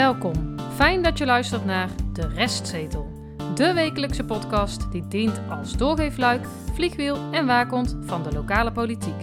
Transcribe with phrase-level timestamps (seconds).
[0.00, 0.54] Welkom.
[0.74, 3.10] Fijn dat je luistert naar De Restzetel.
[3.54, 9.20] De wekelijkse podcast die dient als doorgeefluik, vliegwiel en waakhond van de lokale politiek.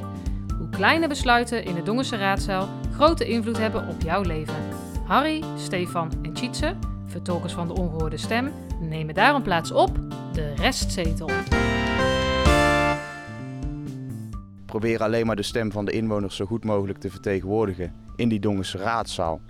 [0.57, 4.55] Hoe kleine besluiten in de Dongense raadzaal grote invloed hebben op jouw leven.
[5.05, 9.99] Harry, Stefan en Tjitse, vertolkers van de ongehoorde stem, nemen daarom plaats op
[10.33, 11.29] De Restzetel.
[14.65, 18.39] Probeer alleen maar de stem van de inwoners zo goed mogelijk te vertegenwoordigen in die
[18.39, 19.41] Dongense raadzaal.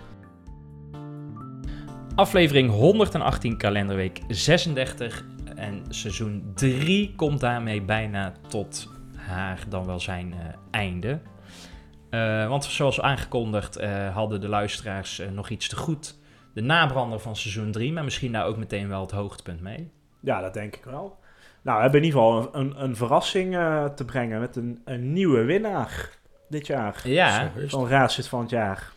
[2.18, 5.24] Aflevering 118, kalenderweek 36.
[5.56, 10.38] En seizoen 3 komt daarmee bijna tot haar dan wel zijn eh,
[10.70, 11.20] einde.
[12.10, 16.18] Eh, want zoals aangekondigd eh, hadden de luisteraars nog iets te goed.
[16.54, 19.90] De nabrander van seizoen 3, maar misschien daar ook meteen wel het hoogtepunt mee.
[20.20, 21.18] Ja, dat denk ik wel.
[21.62, 23.52] Nou, we hebben in ieder geval een, een, een verrassing
[23.94, 26.10] te brengen met een, een nieuwe winnaar
[26.48, 27.00] dit jaar.
[27.04, 28.92] Ja, Van Raadslid van het jaar.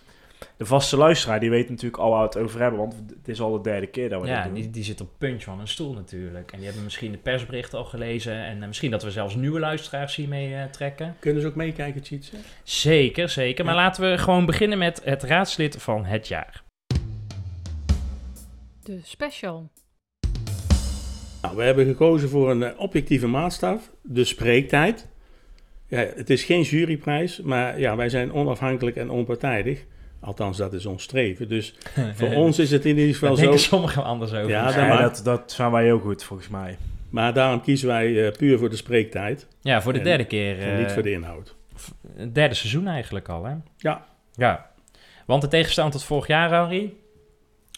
[0.58, 3.42] De vaste luisteraar, die weet natuurlijk al waar we het over hebben, want het is
[3.42, 4.54] al de derde keer dat we ja dit doen.
[4.54, 6.52] die, die zit op het puntje van een stoel natuurlijk.
[6.52, 8.46] En die hebben misschien de persberichten al gelezen.
[8.46, 11.16] En eh, misschien dat we zelfs nieuwe luisteraars hiermee eh, trekken.
[11.20, 12.36] Kunnen ze ook meekijken, Tjitse?
[12.64, 13.66] Zeker, zeker.
[13.66, 16.64] Maar laten we gewoon beginnen met het raadslid van het jaar.
[18.84, 19.70] De special.
[21.42, 25.08] Nou, we hebben gekozen voor een eh, objectieve maatstaf, de spreektijd.
[25.88, 29.86] Ja, het is geen juryprijs, maar ja, wij zijn onafhankelijk en onpartijdig.
[30.22, 31.48] Althans, dat is ons streven.
[31.50, 31.74] Dus
[32.18, 33.42] voor ons is het in ieder geval zo.
[33.42, 34.50] denken sommigen anders over.
[34.50, 36.78] Ja, Ja, dat dat, zijn wij heel goed, volgens mij.
[37.10, 39.48] Maar daarom kiezen wij eh, puur voor de spreektijd.
[39.62, 40.60] Ja, voor de En- derde keer.
[40.60, 41.56] en niet eh, voor de inhoud.
[42.16, 43.54] Het derde seizoen eigenlijk al, hè?
[43.78, 44.06] Ja.
[44.34, 44.70] Ja.
[45.26, 46.94] Want de tegenstand tot vorig jaar, Harry.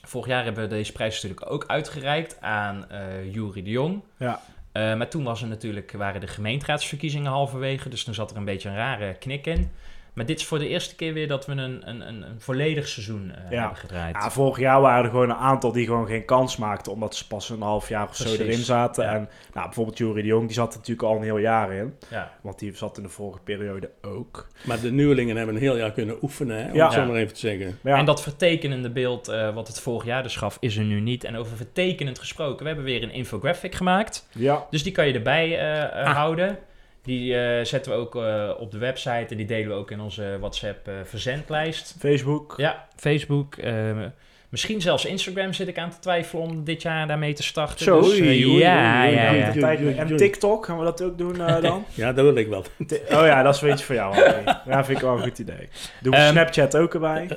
[0.05, 4.01] Vorig jaar hebben we deze prijs natuurlijk ook uitgereikt aan eh Jury de Jong.
[4.17, 4.41] Ja.
[4.71, 7.89] Eh, maar toen was er natuurlijk, waren de gemeenteraadsverkiezingen halverwege.
[7.89, 9.69] Dus toen zat er een beetje een rare knik in.
[10.13, 12.87] Maar dit is voor de eerste keer weer dat we een, een, een, een volledig
[12.87, 13.59] seizoen eh, Ja.
[13.59, 14.15] hebben gedraaid.
[14.15, 17.27] Ja, vorig jaar waren er gewoon een aantal die gewoon geen kans maakten, omdat ze
[17.27, 19.03] pas een half jaar of zo erin zaten.
[19.03, 19.13] ja.
[19.13, 21.93] En nou, bijvoorbeeld Jury de Jong, die zat er natuurlijk al een heel jaar in.
[22.09, 22.31] Ja.
[22.41, 24.47] Want die zat in de vorige periode ook.
[24.65, 26.83] Maar de nieuwelingen hebben een heel jaar kunnen oefenen, hè, om Ja.
[26.85, 27.77] het zo maar even te zeggen.
[27.83, 31.23] En dat vertekenende beeld eh, wat het vorig jaar dus gaf, is er nu niet.
[31.23, 34.27] En over vertekenend gesproken, we hebben weer een infographic gemaakt.
[34.31, 36.15] ja, Dus die kan je erbij eh, eh, Ah.
[36.15, 36.57] houden.
[37.03, 39.99] Die eh, zetten we ook eh, op de website en die delen we ook in
[39.99, 41.95] onze WhatsApp eh, verzendlijst.
[41.99, 42.53] Facebook.
[42.57, 43.55] Ja, Facebook.
[44.49, 47.85] misschien zelfs Instagram zit ik aan te twijfelen om dit jaar daarmee te starten.
[47.85, 47.99] Zo.
[48.01, 49.75] Dus, ja, ja, ja.
[49.95, 51.85] En TikTok, gaan we dat ook doen eh, dan?
[51.93, 52.65] Ja, dat wil ik wel.
[52.89, 54.15] Oh ja, dat is weet je voor jou.
[54.69, 55.69] Ja, vind ik wel een goed idee.
[56.01, 57.27] Doen we Ehm, Snapchat ook erbij?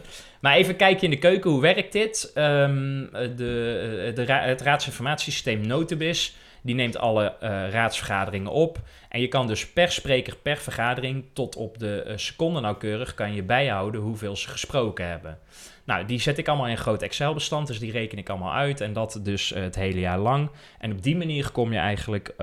[0.40, 2.30] Maar even kijken in de keuken, hoe werkt dit?
[2.34, 3.04] Ehm,
[3.36, 8.78] de, de ra- het raadsinformatiesysteem Notibis, die neemt alle eh, raadsvergaderingen op.
[9.08, 13.34] En je kan dus per spreker, per vergadering, tot op de eh, seconde nauwkeurig, kan
[13.34, 15.38] je bijhouden hoeveel ze gesproken hebben.
[15.84, 18.80] Nou, die zet ik allemaal in een groot Excel-bestand, dus die reken ik allemaal uit.
[18.80, 20.50] En dat dus eh, het hele jaar lang.
[20.78, 22.34] En op die manier kom je eigenlijk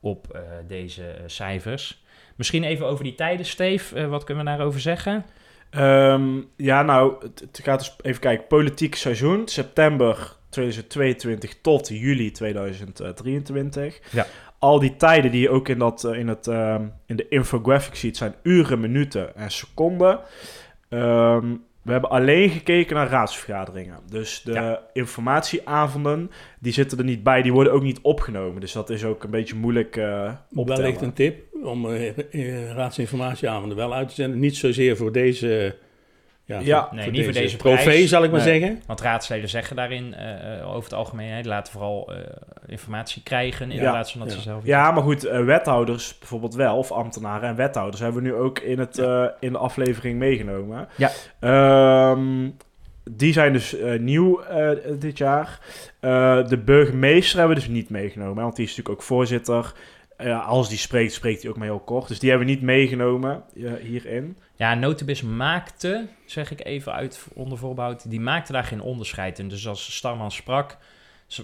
[0.00, 2.02] op deze cijfers.
[2.36, 4.08] Misschien even over die tijden, Steve.
[4.08, 5.24] Wat kunnen we daarover zeggen?
[5.70, 8.46] Ehm, ja, nou, het gaat dus even kijken.
[8.46, 14.00] Politiek seizoen, september 2022 tot juli 2023.
[14.12, 14.26] Ja.
[14.58, 17.94] Al die tijden die je ook in, dat, eh, in, het, ehm, in de infographic
[17.94, 20.20] ziet, zijn uren, minuten en seconden.
[20.88, 21.46] Ehm,
[21.82, 23.98] we hebben alleen gekeken naar raadsvergaderingen.
[24.10, 24.82] Dus de Ja.
[24.92, 27.42] informatieavonden, die zitten er niet bij.
[27.42, 28.60] Die worden ook niet opgenomen.
[28.60, 33.76] Dus dat is ook een beetje moeilijk eh op Wellicht een tip om eh, raadsinformatieavonden
[33.76, 34.38] wel uit te zenden.
[34.40, 35.76] Niet zozeer voor deze...
[36.46, 36.88] Ja, Ja.
[36.92, 38.08] Nee, niet voor deze trofee, prijs.
[38.08, 38.60] zal ik maar Nee.
[38.60, 38.82] zeggen.
[38.86, 42.18] Want raadsleden zeggen daarin eh, eh, over het algemeen, hè, laten vooral eh,
[42.66, 43.90] informatie krijgen in Ja.
[43.90, 44.42] plaats van dat ze Ja.
[44.42, 44.64] zelf...
[44.64, 48.78] Ja, maar goed, wethouders bijvoorbeeld wel, of ambtenaren en wethouders hebben we nu ook in,
[48.78, 50.88] het, eh, in de aflevering meegenomen.
[50.96, 51.10] Ja.
[51.40, 52.50] Ehm,
[53.10, 55.58] die zijn dus nieuw eh, dit jaar.
[56.00, 59.72] Eh, de burgemeester hebben we dus niet meegenomen, want die is natuurlijk ook voorzitter.
[60.16, 62.08] Eh, als die spreekt, spreekt hij ook maar heel kort.
[62.08, 63.42] Dus die hebben we niet meegenomen
[63.80, 64.36] hierin.
[64.56, 69.48] Ja, Notibis maakte, zeg ik even uit onder voorbehoud, die maakte daar geen onderscheid in.
[69.48, 70.76] Dus als Starman sprak,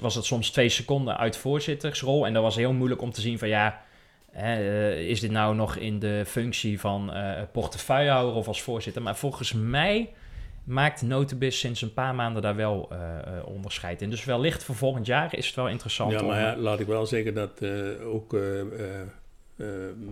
[0.01, 2.27] was het soms twee seconden uit voorzittersrol.
[2.27, 3.83] En dat was heel moeilijk om te zien van ja,
[4.31, 9.03] hè, eh, is dit nou nog in de functie van eh portefeuillehouder of als voorzitter?
[9.03, 10.13] Maar volgens mij
[10.65, 12.99] maakt Notibis sinds een paar maanden daar wel eh,
[13.45, 14.11] onderscheid in.
[14.11, 16.27] Dus wellicht voor volgend jaar is het wel interessant Ja, om...
[16.27, 17.65] maar ja, laat ik wel zeggen dat
[18.05, 18.37] ook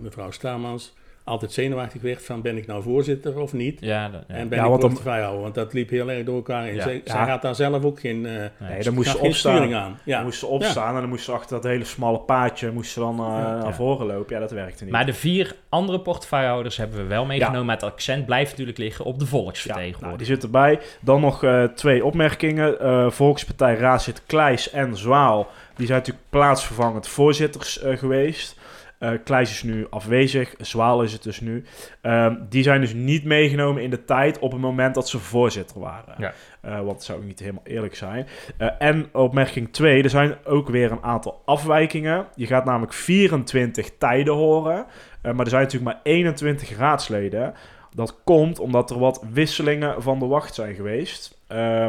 [0.01, 0.93] mevrouw Stamans
[1.29, 3.77] altijd zenuwachtig werd van ben ik nou voorzitter of niet.
[3.81, 4.33] Ja, dat- ja.
[4.33, 6.75] En ben Ja, ik portefeuillehouder, want dat liep heel erg door elkaar in.
[6.75, 6.81] Ja.
[6.83, 7.27] Zij, zij Ja.
[7.29, 8.31] had daar zelf ook geen, eh
[8.69, 9.83] Nee, dan moest had ze geen sturing opstaan.
[9.83, 9.99] aan.
[10.03, 10.15] Ja.
[10.15, 12.99] Dan moest ze opstaan en dan moest ze achter dat hele smalle paadje moest ze
[12.99, 13.25] dan eh,
[13.63, 14.33] naar voren lopen.
[14.35, 14.93] Ja, dat werkte niet.
[14.93, 17.65] Maar de vier andere portefeuillehouders hebben we wel meegenomen.
[17.65, 20.17] Maar het accent blijft natuurlijk liggen op de Ja, nou, volksvertegenwoordiger.
[20.17, 20.79] die zit erbij.
[21.01, 22.79] Dan nog eh, twee opmerkingen.
[22.79, 25.47] Eh, Volkspartij Raadslid Kleijs en Zwaal.
[25.75, 28.58] Die zijn natuurlijk plaatsvervangend voorzitters geweest.
[28.99, 30.53] Eh Kleijs is nu afwezig.
[30.57, 31.63] Zwaal is het dus nu.
[32.01, 35.79] Ehm, die zijn dus niet meegenomen in de tijd op het moment dat ze voorzitter
[35.79, 36.15] waren.
[36.17, 36.33] Ja.
[36.61, 38.27] Eh, want dat zou ook niet helemaal eerlijk zijn.
[38.57, 40.03] Eh, en opmerking 2.
[40.03, 42.27] Er zijn ook weer een aantal afwijkingen.
[42.35, 44.85] Je gaat namelijk 24 tijden horen.
[45.21, 47.53] Maar er zijn natuurlijk maar 21 raadsleden.
[47.95, 51.37] Dat komt omdat er wat wisselingen van de wacht zijn geweest.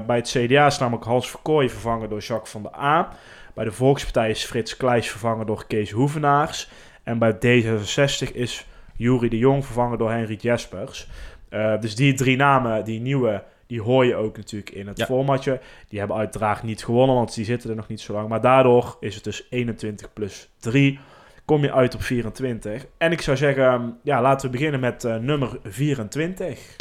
[0.07, 3.09] Bij het CDA is namelijk Hans Verkooy vervangen door Jacques van der A.
[3.55, 6.71] Bij de Volkspartij is Frits Kleijs vervangen door Kees Hoevenaars.
[7.11, 8.67] En bij D66 is
[8.97, 11.09] Jury de Jong vervangen door Henry Jespers.
[11.49, 15.05] Eh, dus die drie namen, die nieuwe, die hoor je ook natuurlijk in het Ja.
[15.05, 15.61] formatje.
[15.89, 18.29] Die hebben uiteraard niet gewonnen, want die zitten er nog niet zo lang.
[18.29, 20.99] Maar daardoor is het dus 21 plus 3.
[21.45, 22.87] Kom je uit op 24.
[22.99, 26.77] En ik zou zeggen, ja, laten we beginnen met eh, nummer 24.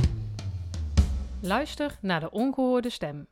[1.41, 3.27] Luister naar de ongehoorde stem.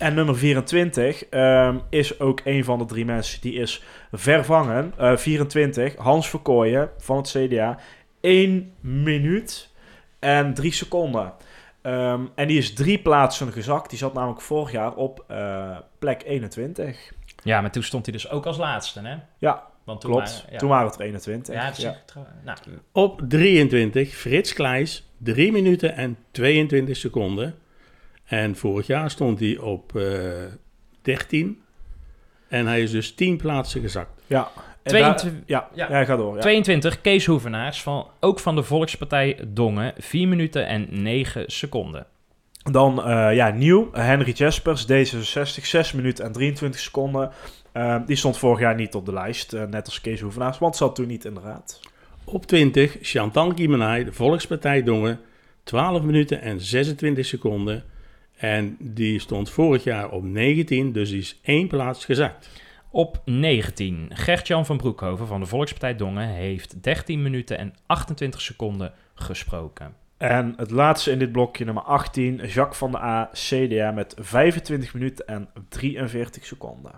[0.00, 3.82] En nummer 24 ehm, is ook een van de drie mensen die is
[4.12, 4.92] vervangen.
[4.98, 7.78] Eh 24, Hans Verkooyen van het CDA.
[8.20, 9.68] 1 minuut
[10.18, 11.32] en 3 seconden.
[11.82, 13.90] Ehm, en die is drie plaatsen gezakt.
[13.90, 17.12] Die zat namelijk vorig jaar op eh, plek 21.
[17.42, 19.16] Ja, maar toen stond hij dus ook als laatste, hè?
[19.38, 20.32] Ja, Want toen Klopt.
[20.32, 20.58] waren- ja.
[20.58, 21.54] Toen waren het er 21.
[21.76, 21.96] Ja,
[22.44, 22.58] nou,
[22.92, 27.54] Op 23, Frits Kleijs, 3 minuten en 22 seconden.
[28.30, 30.04] En vorig jaar stond hij op eh
[31.02, 31.62] 13.
[32.48, 34.22] En hij is dus 10 plaatsen gezakt.
[34.26, 34.50] Ja.
[34.82, 35.98] En 22 daar- ja, ja.
[35.98, 36.04] ja.
[36.04, 36.34] ga door.
[36.34, 36.40] Ja.
[36.40, 42.06] 22, Kees Hoevenaars, van, ook van de Volkspartij Dongen, 4 minuten en 9 seconden.
[42.70, 43.88] Dan eh, ja, nieuw.
[43.92, 47.30] Henry Jespers, D66, 6 minuten en 23 seconden.
[47.72, 50.94] Ehm, die stond vorig jaar niet op de lijst, net als Kees Hoevenaars, want zat
[50.94, 51.80] toen niet in de raad.
[52.24, 55.20] Op 20, Chantal Giemenay, de Volkspartij Dongen,
[55.64, 57.84] 12 minuten en 26 seconden.
[58.40, 62.48] En die stond vorig jaar op 19, dus die is één plaats gezakt.
[62.90, 68.92] Op 19, Gert-Jan van Broekhoven van de Volkspartij Dongen heeft 13 minuten en 28 seconden
[69.14, 69.94] gesproken.
[70.16, 74.94] En het laatste in dit blokje, nummer 18, Jacques van der A, CDA, met 25
[74.94, 76.92] minuten en 43 seconden.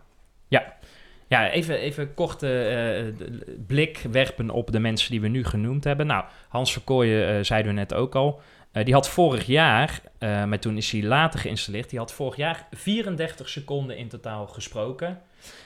[1.28, 5.84] Ja, even, even korte eh, de- blik werpen op de mensen die we nu genoemd
[5.84, 6.06] hebben.
[6.06, 8.40] Nou, Hans Verkooyen eh, zeiden we net ook al.
[8.72, 12.36] Eh, die had vorig jaar, eh, maar toen is hij later geïnstalleerd, die had vorig
[12.36, 15.20] jaar 34 seconden in totaal gesproken.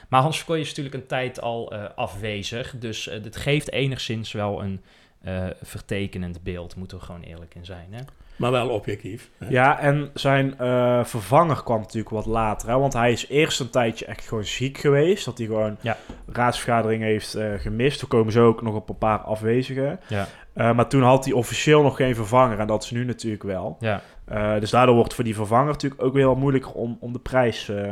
[0.09, 4.63] Maar Hans Verkooyen is natuurlijk een tijd al eh, afwezig, dus dit geeft enigszins wel
[4.63, 4.81] een
[5.23, 7.87] eh, vertekenend beeld, moeten we gewoon eerlijk in zijn.
[7.91, 8.01] Hè?
[8.37, 9.31] Maar wel objectief.
[9.39, 9.47] hè.
[9.49, 12.69] Ja, en zijn eh, vervanger kwam natuurlijk wat later.
[12.69, 15.25] Hè, want hij is eerst een tijdje echt gewoon ziek geweest.
[15.25, 15.97] Dat hij gewoon Ja.
[16.33, 17.99] raadsvergaderingen heeft eh, gemist.
[17.99, 20.01] Toen komen ze ook nog op een paar afwezigen.
[20.09, 20.29] Ja.
[20.57, 22.59] Eh, maar toen had hij officieel nog geen vervanger.
[22.59, 23.77] En dat is nu natuurlijk wel.
[23.81, 27.13] Ja, Eh, dus daardoor wordt voor die vervanger natuurlijk ook weer wel moeilijker om, om
[27.13, 27.91] de prijs eh,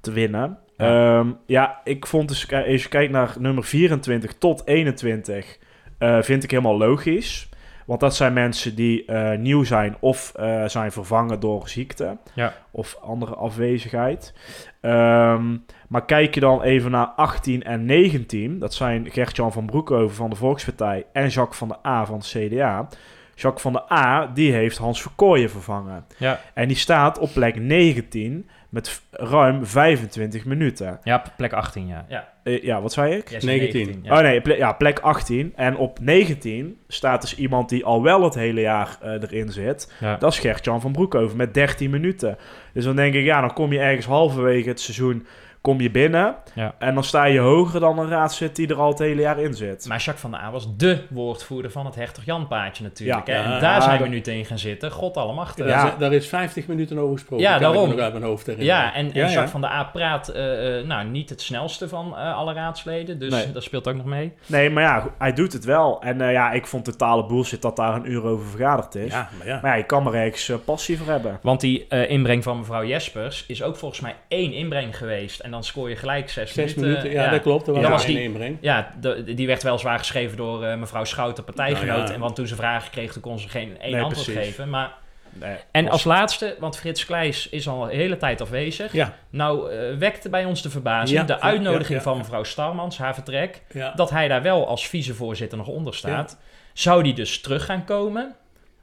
[0.00, 0.58] te winnen.
[0.76, 0.86] Ja.
[0.86, 1.24] Ja.
[1.46, 5.58] ja, ik vond dus, als je kijkt naar nummer 24 tot 21,
[5.98, 7.48] eh, vind ik helemaal logisch.
[7.86, 10.32] Want dat zijn mensen die nieuw zijn of
[10.66, 12.52] zijn vervangen door ziekte Ja.
[12.70, 14.34] of andere afwezigheid.
[14.80, 15.56] Ehm,
[15.94, 20.30] maar kijk je dan even naar 18 en 19, dat zijn Gert-Jan van Broekhoven van
[20.30, 22.88] de Volkspartij en Jacques van der A van het CDA.
[23.34, 26.04] Jacques van der A, die heeft Hans Verkooyen vervangen.
[26.18, 30.98] ja, En die staat op plek 19 met ruim 25 minuten.
[31.04, 32.04] ja op plek 18, ja.
[32.08, 33.28] Ja, Eh, ja, wat zei ik?
[33.30, 34.00] Jij zei 19.
[34.02, 34.16] ja.
[34.16, 35.52] Oh nee, ple- ja, plek 18.
[35.56, 39.92] En op 19 staat dus iemand die al wel het hele jaar eh, erin zit.
[40.00, 40.16] Ja.
[40.16, 42.36] Dat is Gert-Jan van Broekhoven met 13 minuten.
[42.72, 45.26] Dus dan denk ik, ja, dan kom je ergens halverwege het seizoen
[45.64, 46.34] kom je binnen.
[46.54, 46.74] Ja.
[46.78, 49.54] En dan sta je hoger dan een raadslid die er al het hele jaar in
[49.54, 49.86] zit.
[49.88, 53.26] Maar Jacques van der A was dé woordvoerder van het Hertog Jan paardje natuurlijk.
[53.26, 53.34] Ja.
[53.34, 53.42] hè.
[53.42, 54.90] en Ja, daar zijn we nu tegen gaan zitten.
[54.90, 55.66] God allemachtig.
[55.66, 57.44] Daar, daar is 50 minuten over gesproken.
[57.46, 57.82] Ja, kan daarom.
[57.82, 58.82] Ik me nog uit mijn hoofd herinneren.
[58.82, 59.30] Ja, en, en Ja, ja.
[59.30, 63.18] Jacques van der A praat eh, eh, nou, niet het snelste van eh, alle raadsleden.
[63.18, 63.52] Dus Nee.
[63.52, 64.32] dat speelt ook nog mee.
[64.46, 66.02] Nee, maar ja, hij doet het wel.
[66.02, 69.12] En eh, ja, ik vond totale bullshit dat daar een uur over vergaderd is.
[69.12, 69.58] Ja, maar ja.
[69.62, 71.38] Maar ja, je kan er ergens passie voor hebben.
[71.42, 75.40] Want die eh, inbreng van mevrouw Jespers is ook volgens mij één inbreng geweest.
[75.40, 76.82] En dan scoor je gelijk zes, Zes minuten.
[77.02, 77.66] minuten, ja, dat klopt.
[77.66, 78.58] Dat ja, was een die- inbreng.
[78.60, 81.98] Ja, de- die werd weliswaar geschreven door eh, mevrouw Schouten, partijgenoot.
[81.98, 82.12] Nou.
[82.12, 84.46] En want toen ze vragen kreeg, toen kon ze geen één Nee, antwoord precies.
[84.48, 84.70] geven.
[84.70, 84.92] Maar,
[85.40, 88.92] Nee, en als laatste, want Frits Kleijs is al een hele tijd afwezig.
[88.92, 92.98] Ja, Nou, eh, wekte bij ons de verbazing Ja, de uitnodiging ja, van mevrouw Starmans,
[92.98, 93.92] haar vertrek, ja.
[93.96, 96.38] dat hij daar wel als vicevoorzitter nog onder staat.
[96.72, 98.34] Zou die dus terug gaan komen?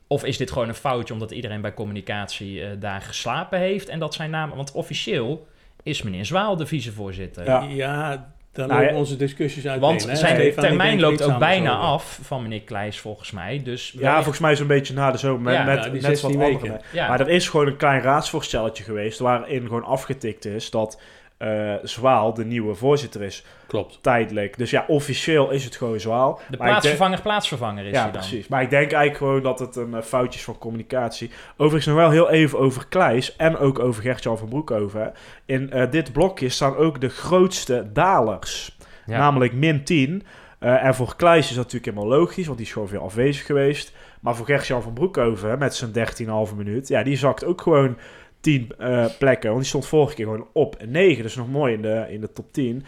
[0.07, 3.99] Of is dit gewoon een foutje omdat iedereen bij communicatie eh, daar geslapen heeft en
[3.99, 4.49] dat zijn naam...
[4.55, 5.47] Want officieel
[5.83, 7.45] is meneer Zwaal de vicevoorzitter.
[7.45, 7.65] Ja.
[7.69, 9.79] Ja, dan Nou, lopen onze discussies uit.
[9.79, 10.15] Want hè.
[10.15, 11.83] zijn Stefan, termijn loopt ook bijna over.
[11.83, 13.61] af van meneer Kleijs volgens mij.
[13.63, 15.41] Dus Ja, volgens mij zo'n beetje na de zomer.
[15.41, 16.51] Met, Ja, met, nou, net wat 16 andere.
[16.51, 16.81] weken.
[16.93, 17.07] Ja.
[17.07, 21.01] Maar er is gewoon een klein raadsvoorstelletje geweest waarin gewoon afgetikt is dat
[21.41, 23.97] eh, Zwaal de nieuwe voorzitter is Klopt.
[24.01, 24.57] tijdelijk.
[24.57, 26.41] Dus ja, officieel is het gewoon Zwaal.
[26.49, 28.19] de Maar plaatsvervanger plaatsvervanger is Ja, hij dan.
[28.21, 28.47] precies.
[28.47, 31.31] Maar ik denk eigenlijk gewoon dat het een eh, foutje is van communicatie.
[31.57, 35.13] Overigens nog wel heel even over Kleis en ook over Gertjan van Broekhoven.
[35.45, 38.77] In eh, dit blokje staan ook de grootste dalers.
[39.05, 39.17] Ja.
[39.17, 40.23] Namelijk min 10.
[40.59, 43.45] Eh, en voor Kleis is dat natuurlijk helemaal logisch, want die is gewoon veel afwezig
[43.45, 43.93] geweest.
[44.19, 47.97] Maar voor Gertjan van Broekhoven met zijn 13,5 minuut, ja, die zakt ook gewoon
[48.41, 49.49] 10 eh, plekken.
[49.49, 51.23] Want die stond vorige keer gewoon op 9.
[51.23, 52.85] Dus nog mooi in de, in de top 10.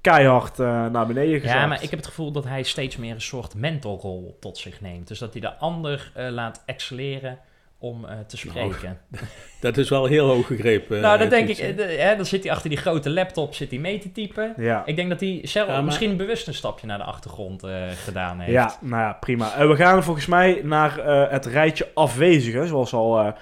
[0.00, 1.58] Keihard eh, naar beneden gezakt.
[1.58, 4.80] Ja, maar ik heb het gevoel dat hij steeds meer een soort mentorrol tot zich
[4.80, 5.08] neemt.
[5.08, 7.38] Dus dat hij de ander eh, laat excelleren
[7.82, 8.98] om eh, te spreken.
[9.60, 11.00] Dat is wel heel hoog gegrepen.
[11.00, 13.98] nou, dan denk ik, hè, dan zit hij achter die grote laptop zit hij mee
[13.98, 14.54] te typen.
[14.56, 14.82] Ja.
[14.86, 17.88] Ik denk dat hij zelf Ja, maar- misschien bewust een stapje naar de achtergrond eh,
[18.04, 18.52] gedaan heeft.
[18.52, 19.66] Ja, nou ja, prima.
[19.66, 23.32] We gaan volgens mij naar eh, het rijtje afwezigen, zoals al eh,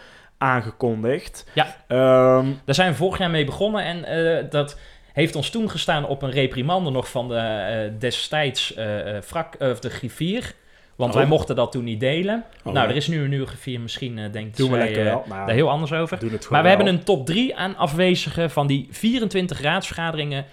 [0.41, 1.47] aangekondigd.
[1.55, 1.77] Ja.
[1.87, 4.79] Ehm, Daar zijn we vorig jaar mee begonnen en eh, dat
[5.13, 9.81] heeft ons toen gestaan op een reprimande nog van de eh, destijds eh eh, of
[9.81, 10.55] de griffier.
[10.97, 11.19] Want Oh.
[11.19, 12.45] wij mochten dat toen niet delen.
[12.65, 13.81] Oh, nou, er is nu een nieuwe griffier.
[13.81, 14.93] Misschien eh denkt doen zij.
[15.03, 16.19] Nou, daar heel anders over.
[16.51, 20.45] Maar we hebben een top 3 aan afwezigen van die 24 raadsvergaderingen.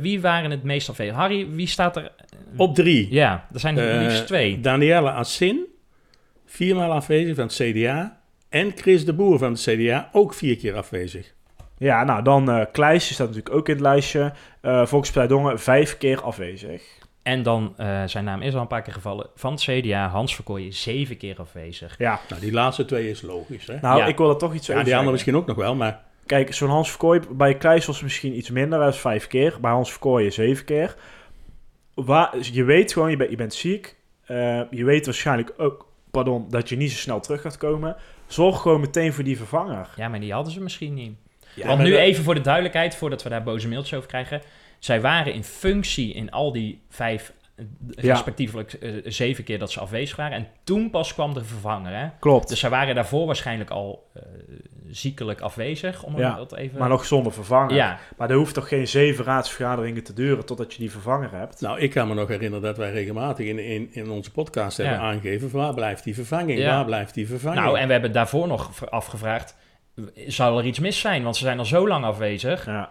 [0.00, 1.14] Wie waren het meest afwezig?
[1.14, 2.12] Harry, wie staat er?
[2.56, 3.08] Op drie.
[3.10, 4.60] Ja, er zijn er liefst twee.
[4.60, 5.66] Danielle Assin,
[6.46, 8.19] viermaal afwezig van het CDA.
[8.50, 11.34] En Chris de Boer van het CDA, ook vier keer afwezig.
[11.78, 14.32] Ja, nou dan eh Kleis, die staat natuurlijk ook in het lijstje.
[14.60, 16.82] Eh Volkspartij Dongen, vijf keer afwezig.
[17.22, 20.34] En dan, eh, zijn naam is al een paar keer gevallen, van het CDA, Hans
[20.34, 21.94] Verkooyen, zeven keer afwezig.
[21.98, 23.78] Ja, Nou, die laatste twee is logisch, hè?
[23.80, 24.06] nou Ja.
[24.06, 26.00] ik wil er toch iets Ja, over die andere misschien ook nog wel, maar...
[26.26, 29.56] Kijk, zo'n Hans Verkooy, bij Kleis was het misschien iets minder, dat is vijf keer.
[29.60, 30.96] Bij Hans Verkooy zeven keer.
[31.94, 33.96] Waar, je weet gewoon, je, bent je bent ziek.
[34.24, 37.96] Eh, je weet waarschijnlijk ook, pardon, dat je niet zo snel terug gaat komen.
[38.32, 39.88] Zorg gewoon meteen voor die vervanger.
[39.96, 41.12] Ja, maar die hadden ze misschien niet.
[41.54, 44.42] Ja, Want nu dat- even voor de duidelijkheid, voordat we daar boze mailtjes over krijgen.
[44.78, 47.32] Zij waren in functie in al die vijf,
[47.90, 48.12] Ja.
[48.12, 50.36] respectievelijk eh, zeven keer dat ze afwezig waren.
[50.36, 52.08] En toen pas kwam de vervanger, hè?
[52.18, 52.48] Klopt.
[52.48, 54.22] Dus zij waren daarvoor waarschijnlijk al eh,
[54.88, 56.78] ziekelijk afwezig, om Ja, dat even...
[56.78, 57.74] maar nog zonder vervanger.
[57.74, 61.60] Ja, Maar er hoeft toch geen zeven raadsvergaderingen te duren totdat je die vervanger hebt.
[61.60, 64.94] Nou, ik kan me nog herinneren dat wij regelmatig in, in, in onze podcast hebben
[64.96, 65.00] Ja.
[65.02, 65.50] aangegeven...
[65.50, 66.74] van waar blijft die vervanging, Ja.
[66.76, 67.64] waar blijft die vervanging?
[67.64, 69.56] nou, en we hebben daarvoor nog afgevraagd,
[70.26, 71.22] zou er iets mis zijn?
[71.22, 72.66] Want ze zijn al zo lang afwezig.
[72.66, 72.90] Ja.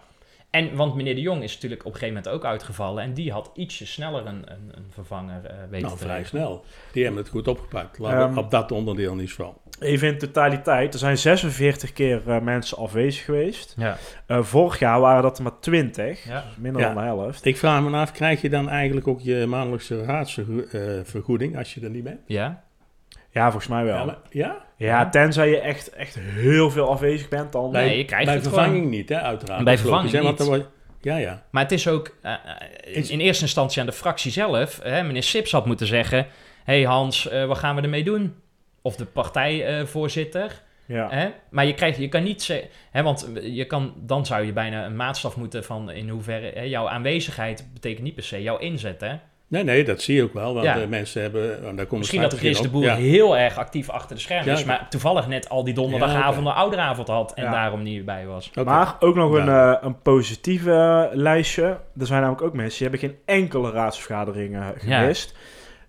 [0.50, 3.02] En, want meneer de Jong is natuurlijk op een gegeven moment ook uitgevallen.
[3.02, 6.64] En die had ietsje sneller een, een, een vervanger eh weten nou, te vrij snel.
[6.92, 7.98] Die hebben het goed opgepakt.
[7.98, 9.58] Laten we op dat onderdeel niet van.
[9.80, 13.74] Even in totaliteit, er zijn 46 keer eh, mensen afwezig geweest.
[13.78, 13.96] Ja.
[14.26, 16.44] Eh, vorig jaar waren dat er maar 20, Ja.
[16.58, 16.86] minder Ja.
[16.94, 17.44] dan de helft.
[17.44, 21.90] Ik vraag me af, krijg je dan eigenlijk ook je maandelijkse raadsvergoeding als je er
[21.90, 22.20] niet bent?
[22.26, 22.62] ja?
[23.32, 24.06] Ja, volgens mij wel.
[24.06, 25.08] Ja, Ja, maar- ja?
[25.08, 27.70] tenzij je echt, echt heel veel afwezig bent, dan...
[27.70, 28.90] Nee, Bij- je krijgt bij het vervanging gewoon.
[28.90, 29.64] niet, hè, uiteraard.
[29.64, 30.66] Bij vervanging hè, want dan niet.
[31.00, 31.42] Ja, ja.
[31.50, 34.80] Maar het is ook eh, eh, Is- in eerste instantie aan de fractie zelf.
[34.82, 36.26] Hè, meneer Sips had moeten zeggen:
[36.64, 38.34] hey Hans, eh, wat gaan we ermee doen?
[38.82, 40.62] Of de partijvoorzitter.
[40.86, 41.08] Ja.
[41.10, 41.28] hè?
[41.50, 44.84] Maar je, krijgt, je kan niet zeggen, hè, want je kan, dan zou je bijna
[44.84, 49.00] een maatstaf moeten van in hoeverre hè, jouw aanwezigheid betekent niet per se jouw inzet.
[49.00, 49.14] Hè?
[49.50, 50.52] Nee, nee, dat zie je ook wel.
[50.54, 50.74] Want Ja.
[50.78, 51.66] de mensen hebben...
[51.66, 52.82] en daar Misschien dat Chris de Boer.
[52.82, 52.94] Ja.
[52.94, 56.52] heel erg actief achter de schermen Ja, is, maar toevallig net al die donderdagavond Ja,
[56.52, 57.50] de ouderavond had en Ja.
[57.50, 58.50] daarom niet bij was.
[58.64, 61.64] Maar ook nog een, eh, een positieve eh, lijstje.
[61.98, 65.34] Er zijn namelijk ook mensen die hebben geen enkele raadsvergadering eh, gemist.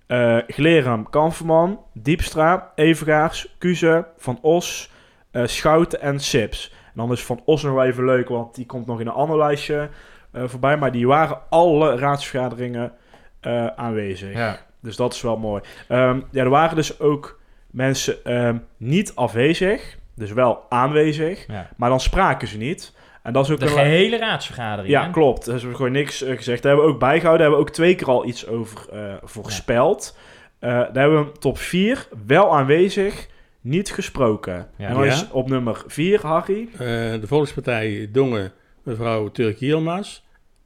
[0.07, 4.89] Eh Glerum, Kamferman, Diepstra, Evengaars, Kuze, Van Os,
[5.31, 6.71] eh, Schouten en Sips.
[6.85, 9.13] En dan is Van Os nog wel even leuk, want die komt nog in een
[9.13, 9.89] ander lijstje
[10.31, 10.77] eh, voorbij.
[10.77, 12.91] Maar die waren alle raadsvergaderingen
[13.41, 14.33] eh, aanwezig.
[14.33, 14.59] Ja.
[14.81, 15.61] Dus dat is wel mooi.
[15.87, 17.39] Ehm, ja, er waren dus ook
[17.71, 21.69] mensen ehm, niet afwezig, dus wel aanwezig, Ja.
[21.77, 22.93] maar dan spraken ze niet.
[23.23, 24.93] En dat is ook De een- gehele raadsvergadering.
[24.93, 25.11] ja, hè?
[25.11, 25.45] klopt.
[25.45, 26.61] Hebben we gewoon niks eh, gezegd.
[26.61, 27.39] Daar hebben we ook bijgehouden.
[27.39, 30.17] Daar hebben we ook twee keer al iets over eh, voorspeld.
[30.59, 33.27] Eh, daar hebben we een top 4 wel aanwezig,
[33.61, 34.67] niet gesproken.
[34.77, 34.87] Ja.
[34.87, 35.11] En dan Ja.
[35.11, 36.67] is op nummer 4 Harry.
[36.73, 38.51] Eh, de Volkspartij Dongen,
[38.83, 40.25] mevrouw Turk Hielma's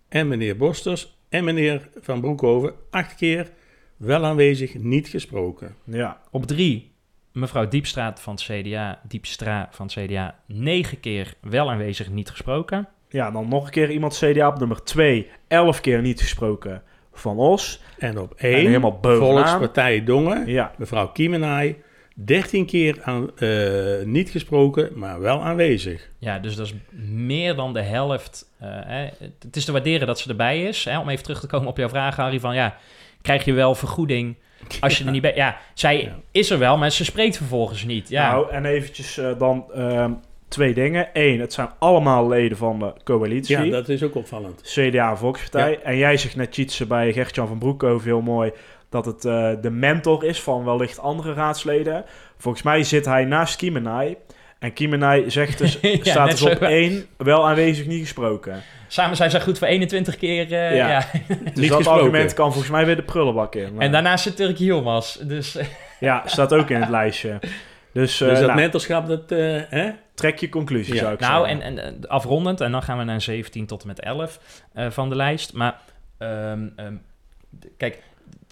[0.09, 3.51] en meneer Bosters en meneer Van Broekhoven acht keer
[3.97, 5.75] wel aanwezig, niet gesproken.
[5.83, 6.91] Ja, Op drie,
[7.31, 12.87] mevrouw Diepstraat van het CDA, Diepstra van het CDA, negen keer wel aanwezig, niet gesproken.
[13.09, 16.83] ja dan nog een keer iemand CDA op nummer 2, 11 keer niet gesproken.
[17.13, 17.81] van Os.
[17.97, 19.33] En op En één, helemaal bovenaan.
[19.35, 21.77] Volkspartij Dongen, Ja, mevrouw Kiemenay,
[22.17, 23.49] 13 keer aan, eh,
[24.05, 26.09] niet gesproken, maar wel aanwezig.
[26.19, 26.73] Ja, dus dat is
[27.09, 28.51] meer dan de helft.
[28.59, 29.07] eh, hè.
[29.39, 30.85] Het is te waarderen dat ze erbij is.
[30.85, 30.99] Hè?
[30.99, 32.39] Om even terug te komen op jouw vraag, Harry.
[32.39, 32.77] Van ja,
[33.21, 34.35] krijg je wel vergoeding
[34.79, 35.35] als je er niet bij...
[35.35, 36.15] Ja, zij Ja.
[36.31, 38.09] is er wel, maar ze spreekt vervolgens niet.
[38.09, 40.11] Ja, nou en eventjes eh, dan ehm,
[40.47, 41.09] twee dingen.
[41.13, 43.57] Eén, het zijn allemaal leden van de coalitie.
[43.65, 44.61] Ja, dat is ook opvallend.
[44.61, 45.79] CDA en Volkspartij.
[45.81, 48.51] En jij zegt net Tjitse bij Gertjan van Broekhoven heel mooi
[48.89, 52.05] dat het eh, de mentor is van wellicht andere raadsleden.
[52.37, 54.15] Volgens mij zit hij naast Kiemenai.
[54.59, 58.61] En Kiemenai zegt dus, Ja, staat dus op één wel aanwezig, niet gesproken.
[58.87, 60.53] samen zijn ze goed voor 21 keer.
[60.53, 60.87] eh, Ja.
[60.89, 61.05] ja.
[61.27, 61.91] Dus Niet dat gesproken.
[61.91, 63.81] argument kan volgens mij weer de prullenbak in.
[63.81, 65.15] En daarnaast zit Turk Yilmaz.
[65.15, 65.65] Dus eh,
[65.99, 67.39] Ja, staat ook in het lijstje.
[67.93, 69.89] Dus, eh, dus dat nou, mentorschap, dat, eh, hè?
[70.13, 70.99] trek je conclusie, Ja.
[70.99, 71.63] zou ik nou, zeggen.
[71.63, 74.39] en, en eh, afrondend, en dan gaan we naar 17 tot en met 11
[74.73, 75.53] eh, van de lijst.
[75.53, 75.79] Maar
[76.17, 76.93] ehm, ehm,
[77.77, 78.01] kijk,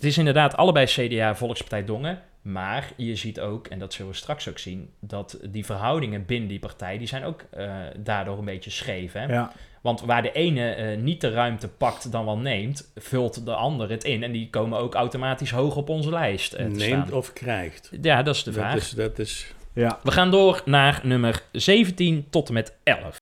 [0.03, 2.22] het is inderdaad allebei CDA, Volkspartij Dongen.
[2.41, 6.50] Maar je ziet ook, en dat zullen we straks ook zien, dat die verhoudingen binnen
[6.50, 9.13] die partij, die zijn ook eh, daardoor een beetje scheef.
[9.13, 9.25] Hè?
[9.25, 13.53] Ja, Want waar de ene eh, niet de ruimte pakt dan wel neemt, vult de
[13.53, 14.24] ander het in.
[14.24, 17.12] En die komen ook automatisch hoog op onze lijst eh, Neemt staan.
[17.13, 17.89] of krijgt.
[18.01, 18.75] Ja, dat is de Dat vraag.
[18.75, 20.00] is, dat is, ja.
[20.03, 23.17] We gaan door naar nummer 17 tot en met 11.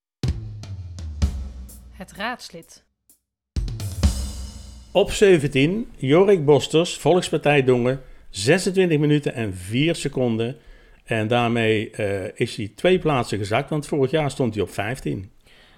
[1.92, 2.84] Het raadslid.
[4.94, 10.58] Op 17, Jorik Bosters, Volkspartij Dongen, 26 minuten en 4 seconden.
[11.04, 15.32] En daarmee eh, is hij twee plaatsen gezakt, want vorig jaar stond hij op 15.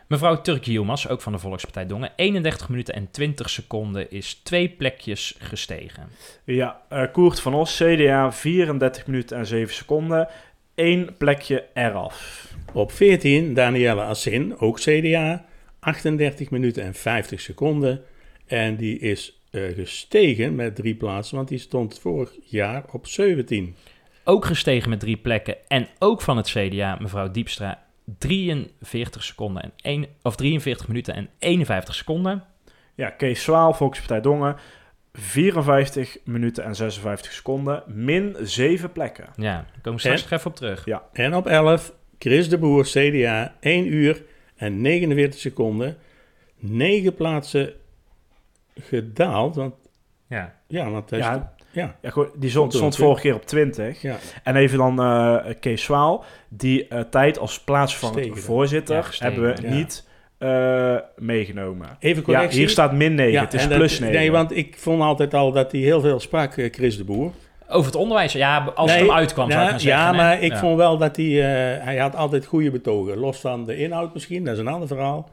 [0.08, 4.70] Mevrouw Turk Yilmaz, ook van de Volkspartij Dongen, 31 minuten en 20 seconden is twee
[4.70, 6.08] plekjes gestegen.
[6.44, 10.28] Ja, eh, Koert van Os, CDA, 34 minuten en 7 seconden.
[10.76, 12.48] Eén plekje eraf.
[12.74, 15.46] Op 14, Danielle Assin, ook CDA,
[15.80, 18.04] 38 minuten en 50 seconden.
[18.46, 23.76] En die is eh, gestegen met drie plaatsen, want die stond vorig jaar op 17.
[24.24, 27.84] Ook gestegen met drie plekken en ook van het CDA, mevrouw Diepstra,
[28.18, 32.44] 43 seconden en 1, of 43 minuten en 51 seconden.
[32.96, 34.56] Ja, Kees Zwaal, Volkspartij Dongen,
[35.14, 37.84] 54 minuten en 56 seconden.
[37.88, 39.26] Min 7 plekken.
[39.36, 40.30] Ja, daar komen we straks En?
[40.30, 40.86] nog even op terug.
[41.14, 44.24] En op 11, Chris de Boer, CDA, 1 uur
[44.56, 45.98] en 49 seconden.
[46.60, 47.74] 9 plaatsen
[48.82, 49.74] gedaald, want
[50.28, 50.54] Ja.
[50.68, 54.02] ja, want hij Ja, ja, ja goed, die stond, vorige keer op 20.
[54.02, 54.16] ja.
[54.44, 59.62] En even dan eh, Kees Zwaal, die eh, tijd als plaatsvervangend voorzitter Ja, hebben we
[59.62, 59.74] ja.
[59.74, 60.08] niet
[60.38, 61.88] eh, meegenomen.
[62.00, 62.60] Even Ja, correctie.
[62.60, 64.16] hier staat min 9, Ja, het is dat- plus 9.
[64.16, 67.32] Nee, want ik vond altijd al dat hij heel veel sprak, Chris de Boer.
[67.70, 70.04] Over het onderwijs, ja, als het Nee, hem uitkwam, zou ik Ja, maar zeggen.
[70.04, 70.60] ja, maar ik Ja.
[70.60, 71.26] vond wel dat hij...
[71.26, 73.18] eh, hij had altijd goede betogen.
[73.18, 75.30] Los van de inhoud misschien, dat is een ander verhaal.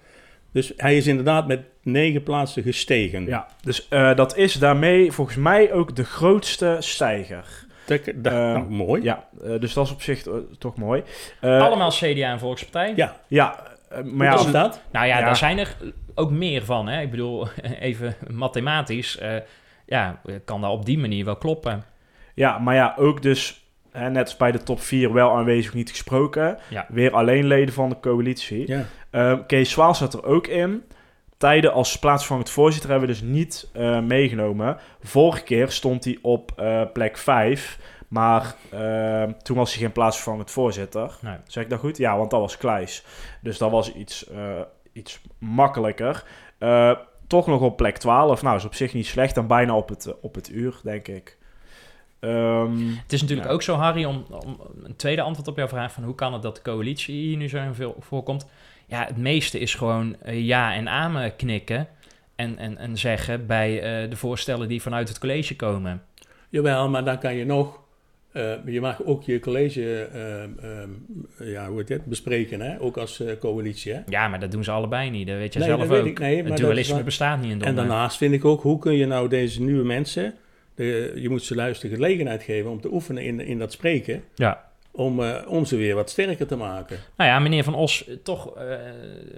[0.52, 3.26] Dus hij is inderdaad met negen plaatsen gestegen.
[3.26, 7.44] Ja, dus eh, dat is daarmee volgens mij ook de grootste stijger.
[7.86, 9.02] Dat, dat- Eh, nou, mooi.
[9.02, 11.02] Ja, eh, dus dat is op zich eh, toch mooi.
[11.40, 12.92] Eh, Allemaal CDA en Volkspartij.
[12.96, 13.62] Ja, Ja,
[14.04, 14.80] maar ja, komt dat?
[14.92, 15.24] Nou ja, Ja.
[15.24, 15.76] daar zijn er
[16.14, 16.88] ook meer van.
[16.88, 17.00] Hè?
[17.00, 17.46] Ik bedoel,
[17.80, 19.34] even mathematisch, eh,
[19.86, 21.84] ja, kan dat op die manier wel kloppen.
[22.34, 25.90] ja, maar ja, ook dus, hè, net als bij de top 4, wel aanwezig, niet
[25.90, 26.58] gesproken.
[26.68, 26.86] Ja.
[26.88, 28.66] Weer alleen leden van de coalitie.
[28.66, 28.84] Ja.
[29.10, 30.84] Eh, Kees Zwaal zat er ook in.
[31.36, 34.76] Tijden als plaatsvervangend voorzitter hebben we dus niet eh, meegenomen.
[35.02, 37.78] Vorige keer stond hij op eh, plek 5.
[38.08, 41.16] Maar eh, toen was hij geen plaatsvervangend voorzitter.
[41.20, 41.36] Nee.
[41.46, 41.96] Zeg ik dat goed?
[41.96, 43.04] Ja, want dat was Kleis.
[43.42, 44.60] Dus dat was iets, eh,
[44.92, 46.24] iets makkelijker.
[47.26, 48.42] Toch nog op plek 12.
[48.42, 49.34] Nou, is op zich niet slecht.
[49.34, 51.38] Dan bijna op het, op het uur, denk ik.
[52.20, 53.54] Ehm, Het is natuurlijk Ja.
[53.54, 56.42] ook zo, Harry, om, om een tweede antwoord op jouw vraag van hoe kan het
[56.42, 58.46] dat de coalitie hier nu zo veel voorkomt.
[58.90, 61.88] Ja, het meeste is gewoon eh, ja en amen knikken
[62.36, 66.02] en, en, en zeggen bij eh, de voorstellen die vanuit het college komen.
[66.48, 67.80] Jawel, maar dan kan je nog...
[68.32, 70.88] eh, je mag ook je college eh, eh,
[71.38, 72.80] ja, hoe heet het, bespreken, hè?
[72.80, 73.92] ook als coalitie.
[73.92, 74.00] Hè?
[74.08, 76.06] Ja, maar dat doen ze allebei niet, dat weet je Nee, zelf dat weet ook.
[76.06, 77.74] ik, nee, het dualisme bestaat niet in En Dongen.
[77.74, 80.34] daarnaast vind ik ook, hoe kun je nou deze nieuwe mensen...
[80.74, 84.22] De, je moet ze juist de gelegenheid geven om te oefenen in, in dat spreken...
[84.34, 84.69] Ja.
[84.92, 86.96] Om, eh, om ze weer wat sterker te maken.
[87.16, 88.64] Nou ja, meneer Van Os, toch eh,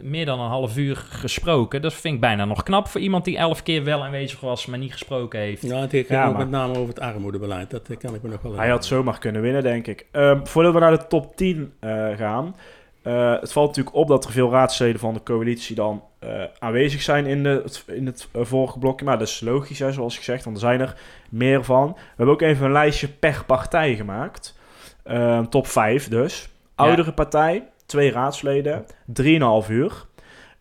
[0.03, 1.83] meer dan een half uur gesproken.
[1.83, 4.79] Dat vind ik bijna nog knap voor iemand die elf keer wel aanwezig was, maar
[4.79, 5.63] niet gesproken heeft.
[5.63, 7.71] Nou, het gaat Ja, maar- met name over het armoedebeleid.
[7.71, 10.07] Dat eh, kan ik me nog wel Hij had zomaar kunnen winnen, denk ik.
[10.11, 12.57] Ehm, voordat we naar de top 10 eh, gaan.
[13.03, 17.03] eh, het valt natuurlijk op dat er veel raadsleden van de coalitie dan eh, aanwezig
[17.03, 19.05] zijn in, de, het, in het vorige blokje.
[19.05, 20.95] Maar dat is logisch, hè, zoals gezegd, want er zijn er
[21.31, 21.93] meer van.
[21.93, 24.61] We hebben ook even een lijstje per partij gemaakt.
[25.03, 26.49] Ehm, top 5 dus.
[26.75, 30.07] Oudere partij, twee raadsleden, 3,5 uur.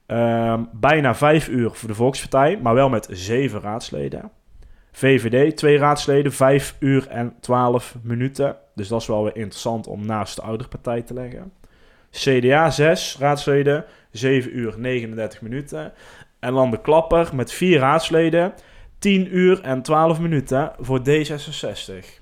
[0.05, 4.31] Ehm, bijna vijf uur voor de Volkspartij, maar wel met zeven raadsleden.
[4.91, 8.55] VVD, twee raadsleden, vijf uur en twaalf minuten.
[8.75, 11.53] Dus dat is wel weer interessant om naast de oudere partij te leggen.
[12.09, 15.93] CDA, zes raadsleden, 7 uur 39 minuten.
[16.39, 18.53] En dan de klapper met vier raadsleden,
[18.99, 22.20] 10 uur en 12 minuten voor D66.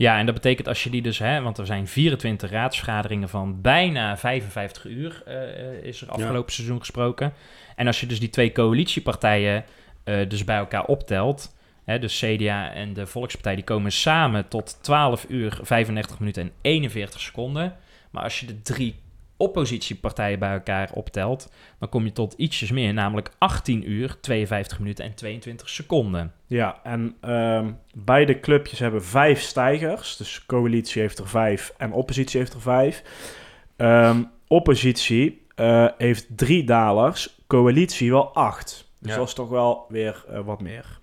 [0.00, 3.60] Ja, en dat betekent als je die dus, hè, want er zijn 24 raadsvergaderingen van
[3.60, 7.32] bijna 55 uur, eh, eh, is er afgelopen seizoen gesproken.
[7.76, 9.64] En als je dus die twee coalitiepartijen
[10.04, 14.78] eh, dus bij elkaar optelt, hè, dus CDA en de Volkspartij, die komen samen tot
[14.82, 17.76] 12 uur 35 minuten en 41 seconden.
[18.10, 18.94] Maar als je de drie
[19.40, 25.04] oppositiepartijen bij elkaar optelt, dan kom je tot ietsjes meer, namelijk 18 uur, 52 minuten
[25.04, 26.32] en 22 seconden.
[26.46, 30.16] Ja, en ehm, beide clubjes hebben vijf stijgers.
[30.16, 33.02] Dus coalitie heeft er vijf en oppositie heeft er vijf.
[33.76, 38.88] Ehm, oppositie eh, heeft drie dalers, coalitie wel acht.
[38.98, 39.16] Dus Ja.
[39.18, 40.98] dat is toch wel weer eh, wat meer.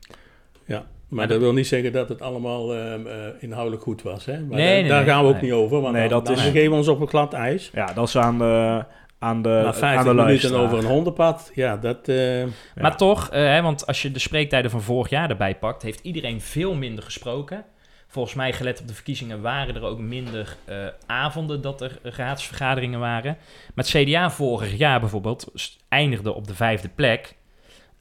[1.10, 4.26] Maar dat wil niet zeggen dat het allemaal ehm, eh, inhoudelijk goed was.
[4.26, 4.39] Hè?
[4.39, 5.43] Maar Nee, daar, nee, daar nee, gaan we ook nee.
[5.43, 5.82] niet over.
[5.82, 7.70] Want Nee, dan, dat dan is- begeven we ons op een glad ijs.
[7.74, 8.84] Ja, dat is aan de,
[9.20, 11.52] aan de, Na aan 50 de minuten over een hondenpad.
[11.54, 12.08] Ja, dat...
[12.08, 12.48] eh, Ja.
[12.76, 16.00] Maar toch, eh, hè, want als je de spreektijden van vorig jaar erbij pakt, heeft
[16.04, 17.63] iedereen veel minder gesproken.
[18.08, 23.00] Volgens mij, gelet op de verkiezingen, waren er ook minder eh, avonden dat er raadsvergaderingen
[23.00, 23.38] waren.
[23.76, 25.52] Maar het CDA vorig jaar bijvoorbeeld
[25.89, 27.36] eindigde op de vijfde plek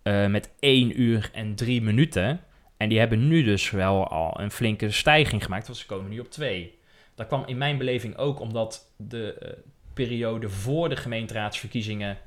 [0.03, 2.40] eh, met 1 uur en 3 minuten.
[2.77, 6.19] En die hebben nu dus wel al een flinke stijging gemaakt, want ze komen nu
[6.21, 6.79] op 2.
[7.15, 9.51] Dat kwam in mijn beleving ook omdat de eh,
[9.95, 12.19] periode voor de gemeenteraadsverkiezingen.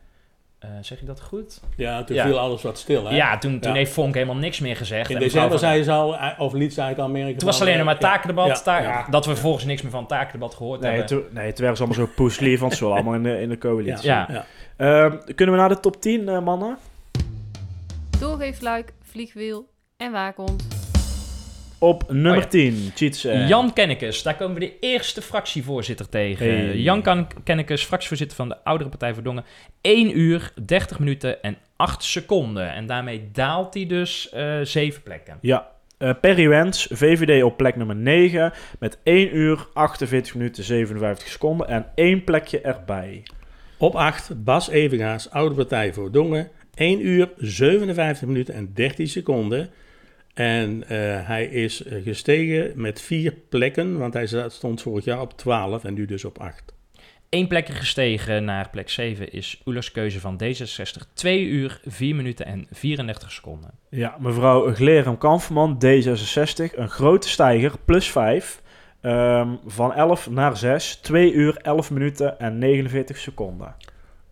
[0.60, 1.62] eh, zeg je dat goed?
[1.78, 2.26] ja, toen Ja.
[2.26, 3.06] viel alles wat stil.
[3.08, 3.16] Hè?
[3.16, 3.78] Ja, toen, toen Ja.
[3.78, 5.10] heeft Vonk helemaal niks meer gezegd.
[5.10, 7.78] In En december zei ze al, of liet ze Toen was het van, alleen nog
[7.80, 8.48] eh, maar ja, takendebat.
[8.48, 9.08] ja, taak- ja.
[9.10, 11.08] Dat we volgens niks meer van takendebat gehoord Nee, hebben.
[11.08, 13.50] toen, nee, toen waren ze allemaal zo poeslief, want ze waren allemaal in de, in
[13.50, 14.08] de coalitie.
[14.10, 14.28] Ja.
[14.32, 14.46] Ja.
[14.78, 16.78] Ehm, kunnen we naar de top 10, eh, mannen?
[18.20, 20.68] Doorgeefluik, vliegwiel en waakhond.
[21.80, 22.48] Op nummer Oh ja.
[22.48, 23.26] 10, Cheats.
[23.26, 26.46] eh, Jan Kennekes, daar komen we de eerste fractievoorzitter tegen.
[26.46, 26.78] Hey.
[26.78, 29.44] Jan Kan- Kennekes, fractievoorzitter van de Oudere Partij voor Dongen.
[29.82, 32.74] 1 uur, 30 minuten en 8 seconden.
[32.74, 35.38] En daarmee daalt hij dus eh 7 plekken.
[35.42, 41.28] Ja, eh Perry Wens, VVD op plek nummer 9 met 1 uur, 48 minuten, 57
[41.28, 43.24] seconden en één plekje erbij.
[43.78, 46.50] Op 8, Bas Evengaas, Oude Partij voor Dongen.
[46.76, 49.70] 1 uur, 57 minuten en 13 seconden.
[50.40, 50.98] En eh,
[51.28, 55.94] hij is eh, gestegen met vier plekken, want hij stond vorig jaar op 12 en
[55.94, 56.74] nu dus op 8.
[57.30, 61.14] Eén plekje gestegen naar plek 7 is Oelers keuze van D66.
[61.14, 63.72] 2 uur, 4 minuten en 34 seconden.
[63.90, 68.62] Ja, mevrouw Glerem Kamferman, D66, een grote stijger, plus 5.
[69.02, 73.76] ehm, van 11 naar 6, 2 uur, 11 minuten en 49 seconden.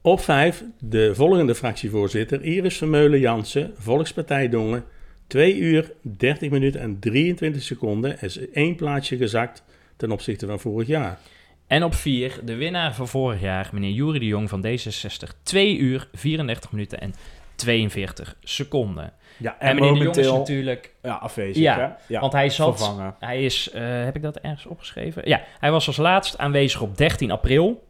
[0.01, 4.83] Op 5, de volgende fractievoorzitter, Iris Vermeulen Jansen, Volkspartij Dongen.
[5.27, 8.11] 2 uur, 30 minuten en 23 seconden.
[8.17, 9.63] Er is één plaatsje gezakt
[9.97, 11.19] ten opzichte van vorig jaar.
[11.67, 15.43] En op 4 de winnaar van vorig jaar, meneer Jurie de Jong van D66.
[15.43, 17.13] 2 uur, 34 minuten en
[17.55, 19.13] 42 seconden.
[19.37, 20.93] Ja, En, meneer de Jong is natuurlijk...
[21.01, 21.63] ja, afwezig.
[21.63, 22.13] Ja, hè?
[22.13, 22.77] ja want hij zat...
[22.77, 23.15] vervangen.
[23.19, 23.69] Hij is...
[23.69, 25.21] eh, heb ik dat ergens opgeschreven?
[25.25, 27.86] Ja, hij was als laatst aanwezig op 13 april.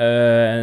[0.00, 0.06] Eh,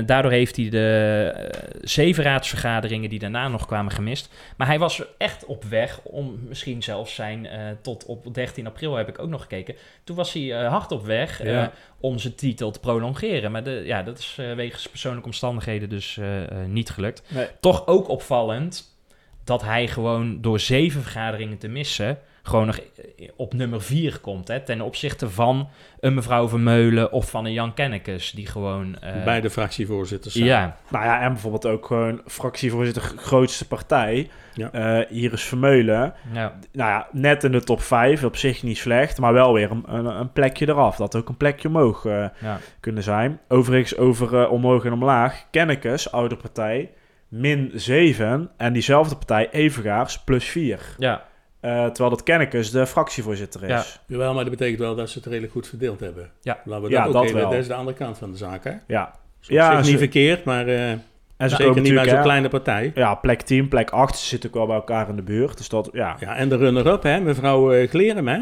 [0.05, 4.29] daardoor heeft hij de eh, zeven raadsvergaderingen die daarna nog kwamen gemist.
[4.55, 7.45] Maar hij was echt op weg om misschien zelfs zijn...
[7.45, 9.75] eh, tot op 13 april heb ik ook nog gekeken.
[10.03, 11.71] Toen was hij hard op weg Ja.
[11.99, 13.51] om zijn titel te prolongeren.
[13.51, 16.19] Maar de, ja, dat is wegens persoonlijke omstandigheden dus
[16.67, 17.23] niet gelukt.
[17.27, 17.47] Nee.
[17.59, 18.95] Toch ook opvallend
[19.43, 22.19] dat hij gewoon door zeven vergaderingen te missen...
[22.47, 24.47] gewoon nog eh, op nummer vier komt.
[24.47, 28.31] Hè, ten opzichte van een mevrouw Vermeulen of van een Jan Kennekes...
[28.31, 28.99] die gewoon...
[28.99, 30.33] eh, Bij de fractievoorzitters.
[30.33, 30.47] samen.
[30.49, 34.71] ja, Nou ja, en bijvoorbeeld ook gewoon fractievoorzitter grootste partij, Ja.
[34.71, 36.13] eh, Iris Vermeulen.
[36.33, 36.59] ja.
[36.71, 39.83] Nou ja, net in de top 5, op zich niet slecht, maar wel weer een,
[39.87, 40.95] een, een plekje eraf.
[40.95, 42.59] Dat ook een plekje omhoog eh, ja.
[42.79, 43.39] kunnen zijn.
[43.47, 45.45] Overigens over omhoog en omlaag.
[45.51, 46.91] Kennekes, oude partij,
[47.27, 48.49] min 7.
[48.57, 50.79] En diezelfde partij, Evengaars, plus 4.
[50.97, 51.25] ja.
[51.67, 53.69] Eh, terwijl dat Kennekes de fractievoorzitter is.
[53.69, 53.83] Ja.
[54.05, 56.29] Jawel, maar dat betekent wel dat ze het redelijk goed verdeeld hebben.
[56.41, 56.59] Ja.
[56.65, 57.49] Laten we Ja, dat, ook dat wel.
[57.49, 58.71] Dat is de andere kant van de zaak, hè?
[58.87, 60.99] Ja, Is op Ja, ze- niet verkeerd, maar eh, en
[61.37, 62.91] ze zeker komen niet bij zo'n kleine partij.
[62.95, 65.57] Ja, plek 10, plek 8 ze zitten ook wel bij elkaar in de buurt.
[65.57, 66.15] Dus dat, ja.
[66.19, 67.19] Ja, en de runner-up, hè?
[67.19, 68.39] Mevrouw eh Glerem, hè?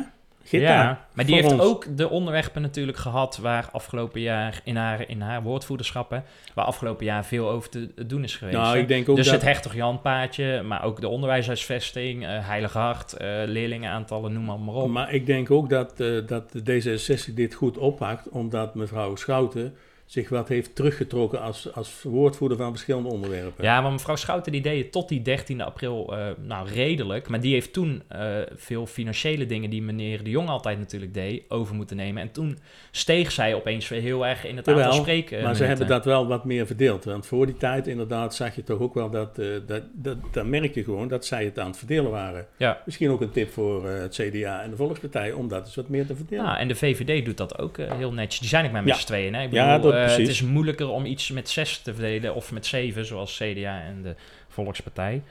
[0.50, 1.62] Ja, maar die heeft ons.
[1.62, 7.06] ook de onderwerpen natuurlijk gehad waar afgelopen jaar in haar, in haar woordvoerderschappen, waar afgelopen
[7.06, 8.58] jaar veel over te doen is geweest.
[8.58, 8.82] Nou, hè.
[8.82, 9.34] ik denk ook dus dat...
[9.34, 14.60] het Hertog Jan paadje, maar ook de onderwijshuisvesting, eh Heilig Hart, eh, leerlingenaantallen, noem maar,
[14.60, 14.90] maar op.
[14.90, 19.76] Maar ik denk ook dat, eh, dat de D66 dit goed oppakt, omdat mevrouw Schouten
[20.06, 23.64] zich wat heeft teruggetrokken als, als woordvoerder van verschillende onderwerpen.
[23.64, 27.30] Ja, maar mevrouw Schouten die deed het tot die 13 april uh, nou redelijk.
[27.30, 28.20] Maar die heeft toen uh,
[28.56, 32.22] veel financiële dingen die meneer De Jong altijd natuurlijk deed, over moeten nemen.
[32.22, 32.58] En toen
[32.92, 35.44] steeg zij opeens weer heel erg in het aantal spreken.
[35.44, 37.04] Maar ze hebben dat wel wat meer verdeeld.
[37.04, 40.46] Want voor die tijd inderdaad zag je toch ook wel dat, uh, dat, dat, dat
[40.46, 42.46] merk je gewoon dat zij het aan het verdelen waren.
[42.58, 42.82] Ja.
[42.86, 46.06] Misschien ook een tip voor het CDA en de Volkspartij om dat eens wat meer
[46.06, 46.46] te verdelen.
[46.46, 48.40] Ja, en de VVD doet dat ook heel netjes.
[48.40, 49.00] Die zijn ik maar met Ja.
[49.00, 49.34] z'n tweeën.
[49.34, 49.44] Hè?
[49.44, 52.52] Ik bedoel, Ja, dat eh, het is moeilijker om iets met zes te verdelen of
[52.52, 54.16] met zeven, zoals CDA en de
[54.48, 55.22] Volkspartij.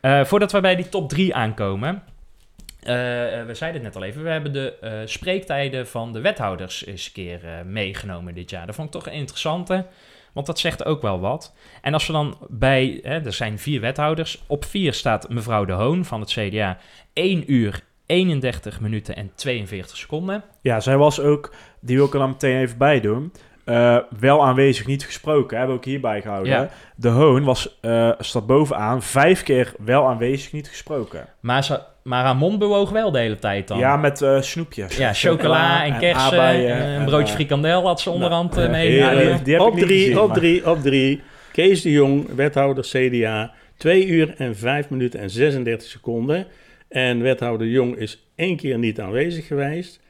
[0.00, 2.02] Eh, voordat we bij die top drie aankomen,
[2.80, 2.94] eh,
[3.46, 7.12] we zeiden het net al even, we hebben de spreektijden van de wethouders eens een
[7.12, 8.66] keer meegenomen dit jaar.
[8.66, 9.86] Dat vond ik toch een interessante,
[10.32, 11.54] want dat zegt ook wel wat.
[11.82, 15.72] En als we dan bij, hè, er zijn vier wethouders, op vier staat mevrouw De
[15.72, 16.78] Hoon van het CDA,
[17.12, 20.44] 1 uur 31 minuten en 42 seconden.
[20.60, 23.32] Ja, zij was ook, die wil ik er dan meteen even bij doen.
[23.64, 26.52] Eh, wel aanwezig, niet gesproken, hebben we ook hierbij gehouden.
[26.52, 26.68] Ja.
[26.96, 31.26] De Hoon was, eh, staat bovenaan, vijf keer wel aanwezig, niet gesproken.
[31.40, 33.78] Maar, ze, maar haar mond bewoog wel de hele tijd dan.
[33.78, 34.96] Ja, met eh, snoepjes.
[34.96, 38.70] Ja, chocola en kersen aardbeien en een en, broodje frikandel had ze onderhand nou, eh,
[38.72, 38.92] mee.
[38.94, 41.22] ja, die- die op, drie, gezien, op maar- drie, op drie.
[41.52, 46.46] Kees de Jong, wethouder CDA, 2 uur en 5 minuten en 36 seconden.
[46.88, 50.00] En wethouder Jong is één keer niet aanwezig geweest.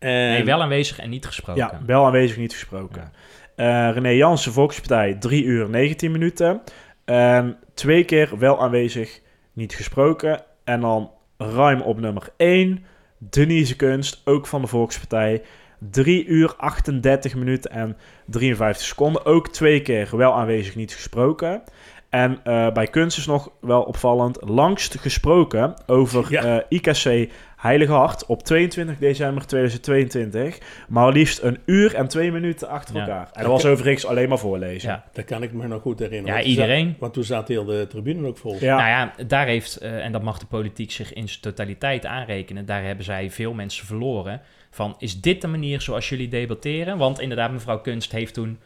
[0.00, 0.08] Ja.
[0.08, 1.62] Nee, wel aanwezig en niet gesproken.
[1.62, 3.12] Ja, wel aanwezig, niet gesproken.
[3.54, 6.62] Eh, René Jansen, Volkspartij, 3 uur 19 minuten.
[7.04, 9.20] En twee keer wel aanwezig,
[9.52, 10.42] niet gesproken.
[10.64, 12.84] En dan ruim op nummer 1,
[13.18, 15.42] Denise Kunst, ook van de Volkspartij.
[15.78, 19.24] 3 uur 38 minuten en 53 seconden.
[19.24, 21.62] Ook twee keer wel aanwezig, niet gesproken.
[22.10, 26.42] En eh, bij Kunst is nog wel opvallend, langst gesproken over Ja.
[26.60, 30.58] eh, IKC Heilige Hart op 22 december 2022.
[30.88, 33.00] Maar liefst een uur en twee minuten achter Ja.
[33.00, 33.28] elkaar.
[33.32, 34.88] En dat was overigens alleen maar voorlezen.
[34.90, 35.04] Ja.
[35.12, 36.26] dat kan ik me nog goed herinneren.
[36.28, 36.96] Ja, Want toen zat- iedereen.
[36.98, 38.56] want toen zat heel de tribune ook vol.
[38.60, 38.76] Ja.
[38.76, 42.66] Nou ja, daar heeft, eh, en dat mag de politiek zich in zijn totaliteit aanrekenen,
[42.66, 44.40] daar hebben zij veel mensen verloren.
[44.70, 46.98] Van, is dit de manier zoals jullie debatteren?
[46.98, 48.58] Want inderdaad, mevrouw Kunst heeft toen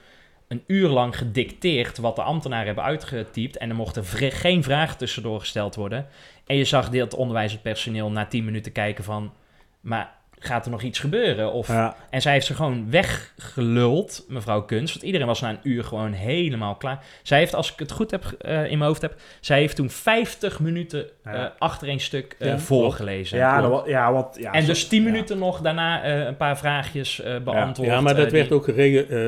[0.49, 3.57] een uur lang gedicteerd wat de ambtenaren hebben uitgetypt.
[3.57, 6.07] En er mochten geen vragen tussendoor gesteld worden.
[6.47, 9.33] En je zag dat onderwijzend personeel na tien minuten kijken van...
[9.81, 11.53] Maar gaat er nog iets gebeuren?
[11.53, 11.97] Of, Ja.
[12.11, 14.93] En zij heeft ze gewoon weggeluld, mevrouw Kunst.
[14.93, 17.05] Want iedereen was na een uur gewoon helemaal klaar.
[17.23, 19.15] Zij heeft, als ik het goed heb eh, in mijn hoofd heb...
[19.41, 23.39] Zij heeft toen 50 minuten eh achter een stuk eh, Ja, voorgelezen.
[23.39, 25.11] Ja, ja, want, ja, en dus 10 ja.
[25.11, 27.89] minuten nog daarna een paar vraagjes beantwoord.
[27.89, 28.65] Ja, maar dat werd ook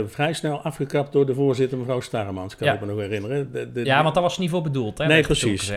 [0.07, 3.53] vrij snel afgekapt door de voorzitter, mevrouw Staremans, kan ik me nog herinneren.
[3.53, 4.99] De, de- Ja, want dat was niet voor bedoeld.
[4.99, 5.73] Hè, nee, precies.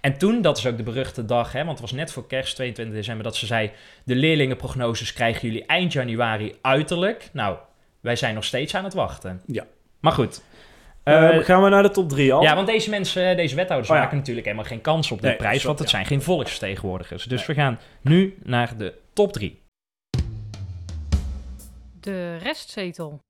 [0.00, 2.54] En toen, dat is ook de beruchte dag, hè, want het was net voor kerst,
[2.54, 3.70] 22 december, dat ze zei:
[4.04, 4.14] De
[5.14, 7.28] krijgen jullie eind januari uiterlijk.
[7.32, 7.56] Nou,
[8.00, 9.42] wij zijn nog steeds aan het wachten.
[9.46, 9.64] Ja.
[10.00, 10.42] Maar goed.
[11.02, 12.42] Eh, Eh, gaan we naar de top 3 al?
[12.42, 14.02] ja, want deze mensen, deze wethouders Oh ja.
[14.02, 15.94] maken natuurlijk helemaal geen kans op de Nee, prijs, zo- want het ja.
[15.94, 17.24] zijn geen volksvertegenwoordigers.
[17.24, 19.60] Dus we gaan nu naar de top 3.
[22.00, 23.20] De restzetel.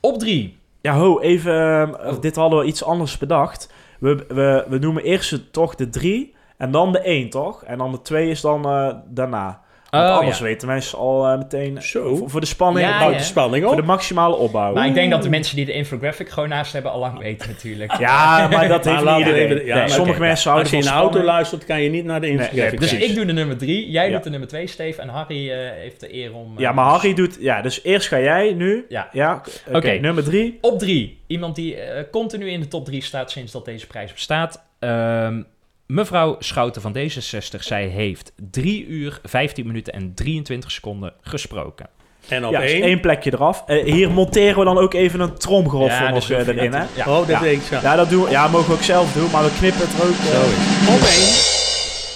[0.00, 0.58] Op 3.
[0.80, 1.94] Ja, ho, even.
[2.06, 2.20] Oh.
[2.20, 3.72] Dit hadden we iets anders bedacht.
[3.98, 7.64] We, we, we noemen eerst het- toch de 3 en dan de 1, toch?
[7.64, 9.62] En dan de 2 is dan eh, daarna.
[9.90, 10.44] Want Oh, anders ja.
[10.44, 11.82] weten mensen al eh, meteen.
[11.82, 12.16] Zo.
[12.16, 12.86] Voor, voor de spanning.
[12.86, 13.18] Ja, Houdt ja.
[13.18, 13.86] de spanning Voor de op.
[13.86, 14.72] maximale opbouw.
[14.74, 17.48] Maar ik denk dat de mensen die de infographic gewoon naast hebben al lang weten
[17.48, 17.92] natuurlijk.
[17.98, 19.50] Ja, maar dat heeft Maar niet iedereen.
[19.50, 21.90] even- ja, Nee, maar sommige mensen Als houden je in de auto luistert, kan je
[21.90, 23.08] niet naar de infographic nee, Dus precies.
[23.10, 24.12] ik doe de nummer 3, jij Ja.
[24.14, 25.00] doet de nummer 2, Steve.
[25.02, 26.52] En Harry eh, heeft de eer om...
[26.54, 27.36] eh, Ja, maar Harry doet...
[27.40, 28.84] Ja, dus eerst ga jij nu.
[28.88, 29.08] Ja.
[29.12, 29.76] Ja, oké.
[29.76, 29.90] Oké.
[29.92, 30.58] nummer 3.
[30.60, 34.12] Op 3, iemand die eh, continu in de top 3 staat sinds dat deze prijs
[34.12, 34.62] bestaat.
[34.78, 35.42] Ehm,
[35.86, 41.88] mevrouw Schouten van D66, zij heeft 3 uur, 15 minuten en 23 seconden gesproken.
[42.28, 42.82] En op Ja, dus één.
[42.82, 43.64] één plekje eraf.
[43.66, 46.78] Eh, hier monteren we dan ook even een tromgeroffel Ja, nog dus eh, erin, hè?
[46.78, 47.40] natuurlijk- Oh, dat Ja.
[47.40, 47.74] weet ik zo.
[47.82, 48.30] Ja, dat doen we.
[48.30, 50.10] Ja, mogen we ook zelf doen, maar we knippen het er ook.
[50.10, 50.88] eh, Zo is het.
[50.88, 51.54] Op één.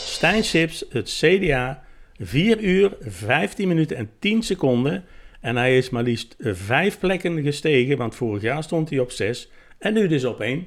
[0.08, 1.82] Stijn Sips, het CDA,
[2.18, 5.04] 4 uur, 15 minuten en 10 seconden.
[5.40, 9.48] En hij is maar liefst vijf plekken gestegen, want vorig jaar stond hij op 6.
[9.78, 10.66] En nu dus op 1.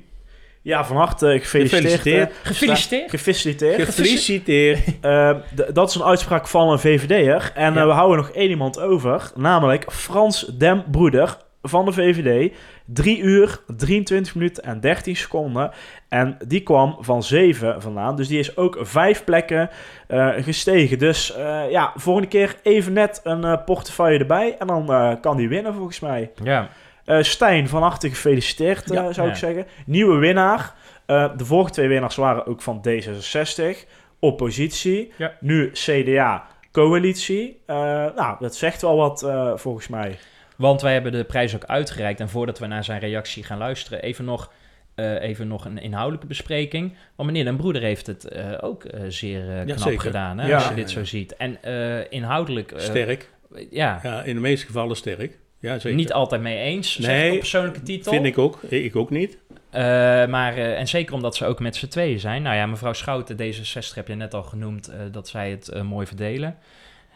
[0.62, 2.32] Ja, van harte gefeliciteerd.
[2.44, 3.10] Gefeliciteerd.
[3.10, 3.10] Gefeliciteerd.
[3.10, 3.82] Gefeliciteerd.
[3.84, 4.80] Gefeliciteerd.
[5.02, 5.36] Eh,
[5.74, 7.52] dat is een uitspraak van een VVD'er.
[7.56, 9.32] En eh, we houden nog één iemand over.
[9.36, 12.54] Namelijk Frans Den Broeder van de VVD.
[12.86, 15.72] 3 uur, 23 minuten en 13 seconden.
[16.10, 18.16] En die kwam van 7 vandaan.
[18.16, 19.70] Dus die is ook vijf plekken
[20.08, 21.00] eh, gestegen.
[21.00, 24.56] Dus eh, ja, volgende keer even net een eh, portefeuille erbij.
[24.60, 26.32] En dan eh, kan die winnen volgens mij.
[26.44, 26.70] Ja.
[27.18, 29.12] Eh, Stijn, van harte gefeliciteerd, eh, Ja.
[29.14, 29.34] zou Ja.
[29.34, 29.66] ik zeggen.
[29.86, 30.74] Nieuwe winnaar.
[31.06, 33.86] Eh, de vorige twee winnaars waren ook van D66.
[34.20, 35.12] Oppositie.
[35.18, 35.34] Ja.
[35.40, 37.62] Nu CDA, coalitie.
[37.66, 37.76] Eh,
[38.16, 40.18] nou, dat zegt wel wat eh, volgens mij.
[40.58, 42.20] Want wij hebben de prijs ook uitgereikt.
[42.20, 44.52] En voordat we naar zijn reactie gaan luisteren, even nog,
[44.96, 46.96] eh, even nog een inhoudelijke bespreking.
[47.16, 50.56] Want meneer Den Broeder heeft het eh, ook eh, zeer knap gedaan, hè, Ja.
[50.56, 51.36] als je dit zo ziet.
[51.36, 53.30] En eh, inhoudelijk, eh, Sterk.
[53.70, 55.38] ja, Ja, in de meeste gevallen sterk.
[55.62, 55.98] Ja, zeker.
[55.98, 58.12] niet altijd mee eens, Nee, op persoonlijke titel.
[58.12, 58.62] Vind ik ook.
[58.62, 59.38] Ik ook niet.
[59.72, 59.82] Eh,
[60.26, 62.42] maar, eh, en zeker omdat ze ook met z'n tweeën zijn.
[62.42, 66.08] Nou ja, mevrouw Schouten, D66 heb je net al genoemd, eh, dat zij het mooi
[66.08, 66.58] verdelen.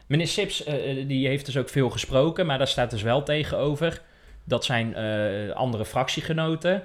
[0.08, 0.64] Meneer Sips,
[1.08, 4.02] die heeft dus ook veel gesproken, maar daar staat dus wel tegenover
[4.44, 4.96] dat zijn
[5.54, 6.84] andere fractiegenoten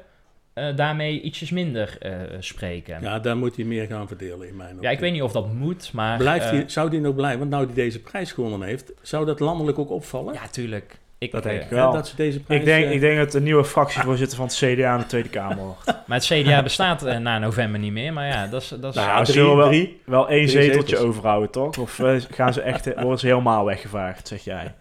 [0.55, 1.99] daarmee ietsjes minder
[2.39, 3.01] spreken.
[3.01, 3.11] Ja.
[3.11, 4.91] Ja, daar moet hij meer gaan verdelen in mijn opinie.
[4.91, 6.19] ik weet niet of dat moet, maar...
[6.19, 7.39] Blijft hij, zou die nog blijven?
[7.39, 10.35] Want nou die deze prijs gewonnen heeft, zou dat landelijk ook opvallen?
[10.35, 10.99] Ja, tuurlijk.
[11.23, 11.93] Ik, Dat denk eh, ik wel.
[11.93, 12.61] dat ze deze prijs...
[12.61, 15.29] Ik denk, eh, ik denk dat de nieuwe fractievoorzitter van het CDA in de Tweede
[15.29, 15.85] Kamer wordt.
[16.07, 18.69] Maar het CDA bestaat eh, na november niet meer, maar ja, dat is...
[18.69, 20.01] Dat is Nou, ja, drie, zullen wel- drie.
[20.07, 21.09] Wel één zeteltje zetels.
[21.09, 21.79] overhouden, toch?
[21.79, 24.75] Of eh, gaan ze echt, worden ze helemaal weggevaagd, zeg jij?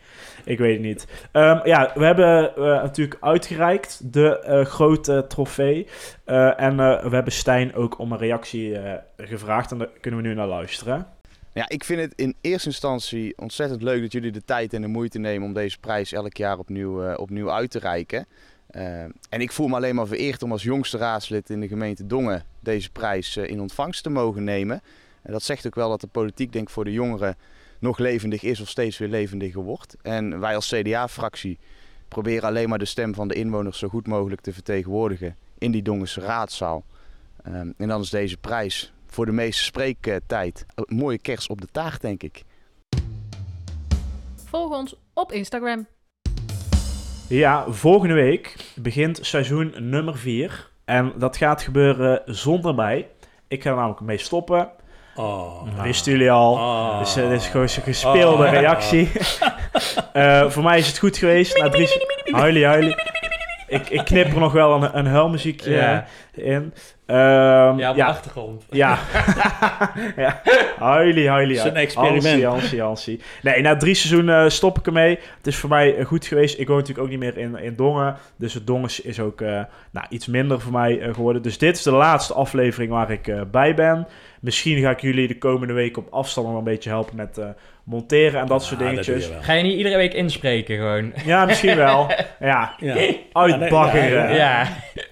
[0.45, 1.07] Ik weet het niet.
[1.31, 5.87] Ehm, ja, we hebben eh, natuurlijk uitgereikt de eh, grote trofee.
[6.25, 9.71] Eh, en eh, we hebben Stijn ook om een reactie eh, gevraagd.
[9.71, 11.07] En daar kunnen we nu naar luisteren.
[11.59, 14.87] Ja, ik vind het in eerste instantie ontzettend leuk dat jullie de tijd en de
[14.87, 18.25] moeite nemen om deze prijs elk jaar opnieuw, eh, opnieuw uit te reiken.
[18.67, 22.07] Eh, en ik voel me alleen maar vereerd om als jongste raadslid in de gemeente
[22.07, 24.81] Dongen deze prijs eh, in ontvangst te mogen nemen.
[25.21, 27.35] En dat zegt ook wel dat de politiek denk ik voor de jongeren
[27.79, 29.95] nog levendig is of steeds weer levendiger wordt.
[30.01, 31.59] En wij als CDA-fractie
[32.07, 35.81] proberen alleen maar de stem van de inwoners zo goed mogelijk te vertegenwoordigen in die
[35.81, 36.83] Dongense raadzaal.
[37.43, 41.67] Eh, en dan is deze prijs voor de meeste spreektijd een mooie kers op de
[41.71, 42.43] taart, denk ik.
[44.45, 45.87] Volg ons op Instagram.
[47.27, 50.69] Ja, volgende week begint seizoen nummer 4.
[50.85, 53.07] En dat gaat gebeuren zonder mij.
[53.47, 54.69] Ik ga er namelijk mee stoppen.
[55.15, 55.75] Oh.
[55.75, 56.53] Dat wisten jullie al.
[56.53, 56.99] Oh.
[56.99, 58.51] Dus eh, dit is gewoon een gespeelde Oh.
[58.51, 59.11] reactie.
[60.13, 61.57] Eh, voor mij is het goed geweest.
[61.57, 61.87] Na drie...
[62.23, 62.95] Huilie, huilie.
[63.69, 66.05] Ik, ik knip er nog wel een, een huilmuziekje Ja.
[66.33, 66.73] in.
[67.05, 68.65] Ehm, ja, op de achtergrond.
[68.69, 68.97] ja.
[70.15, 70.41] ja.
[70.79, 71.55] Huilie, huilie.
[71.57, 72.43] Het is een experiment.
[72.79, 73.21] Hansie.
[73.41, 75.19] Nee, na drie seizoenen eh, stop ik ermee.
[75.37, 76.59] Het is voor mij eh, goed geweest.
[76.59, 78.15] Ik woon natuurlijk ook niet meer in, in Dongen.
[78.35, 81.41] Dus het Dongen is ook eh, nou, iets minder voor mij eh, geworden.
[81.41, 84.07] Dus dit is de laatste aflevering waar ik eh, bij ben.
[84.41, 87.45] Misschien ga ik jullie de komende week op afstand nog een beetje helpen met eh,
[87.89, 89.27] monteren en dat soort dingetjes.
[89.27, 89.33] je.
[89.41, 91.13] Ga je niet iedere week inspreken gewoon?
[91.25, 92.07] Ja, misschien wel.
[92.39, 92.95] Ja, Ja.
[93.33, 94.33] uitbaggeren.
[94.35, 94.67] Ja.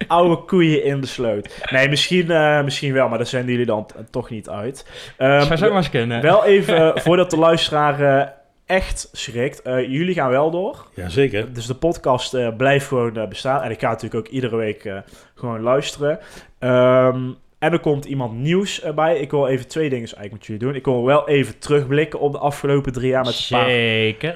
[0.07, 1.67] Oude koeien in de sloot.
[1.71, 4.85] Nee, misschien, eh, misschien wel, maar daar zijn jullie dan toch niet uit.
[5.17, 6.21] Ehm, Zou zo maar eens kunnen.
[6.21, 8.27] wel even, voordat de luisteraar eh,
[8.65, 9.61] echt schrikt.
[9.61, 10.85] eh, jullie gaan wel door.
[10.95, 11.53] Jazeker.
[11.53, 13.61] Dus de podcast eh, blijft gewoon bestaan.
[13.63, 14.97] En ik ga natuurlijk ook iedere week eh,
[15.35, 16.19] gewoon luisteren.
[16.59, 17.19] Ehm,
[17.59, 19.19] en er komt iemand nieuws bij.
[19.19, 20.75] Ik wil even twee dingen eigenlijk met jullie doen.
[20.75, 23.57] Ik wil wel even terugblikken op de afgelopen drie jaar met een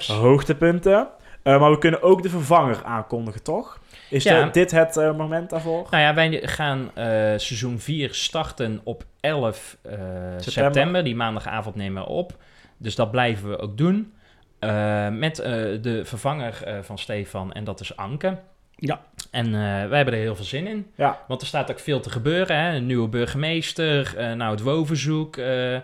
[0.07, 1.07] paar hoogtepunten.
[1.43, 3.79] Eh, maar we kunnen ook de vervanger aankondigen, toch?
[4.10, 4.43] Is Ja.
[4.45, 5.88] de- dit het eh, moment daarvoor?
[5.91, 7.05] Nou ja, wij gaan eh,
[7.38, 9.99] seizoen 4 starten op 11 eh,
[10.38, 11.03] september.
[11.03, 12.38] Die maandagavond nemen we op.
[12.77, 14.13] Dus dat blijven we ook doen.
[14.60, 18.38] Eh, met eh, de vervanger eh, van Stefan en dat is Anke.
[18.75, 19.01] Ja.
[19.32, 19.52] En eh,
[19.88, 20.86] wij hebben er heel veel zin in.
[20.96, 21.20] Ja.
[21.28, 22.56] Want er staat ook veel te gebeuren.
[22.58, 22.76] Hè?
[22.76, 25.38] Een nieuwe burgemeester, eh, nou het WO-verzoek.
[25.38, 25.78] eh,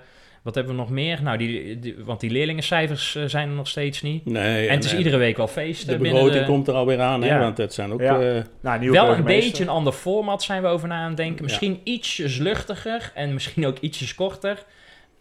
[0.44, 1.24] wat hebben we nog meer?
[1.24, 4.26] Nou, die, die- want die leerlingencijfers zijn er nog steeds niet.
[4.26, 5.88] Nee, en het is iedere week wel feesten.
[5.88, 7.40] De begroting de- komt er alweer aan, hè?
[7.40, 8.02] Want dat zijn ook...
[8.02, 8.44] Ja.
[8.62, 11.44] Nou, nieuwe wel een beetje een ander format zijn we over na aan het denken.
[11.44, 14.64] Misschien ietsjes luchtiger en misschien ook ietsjes korter.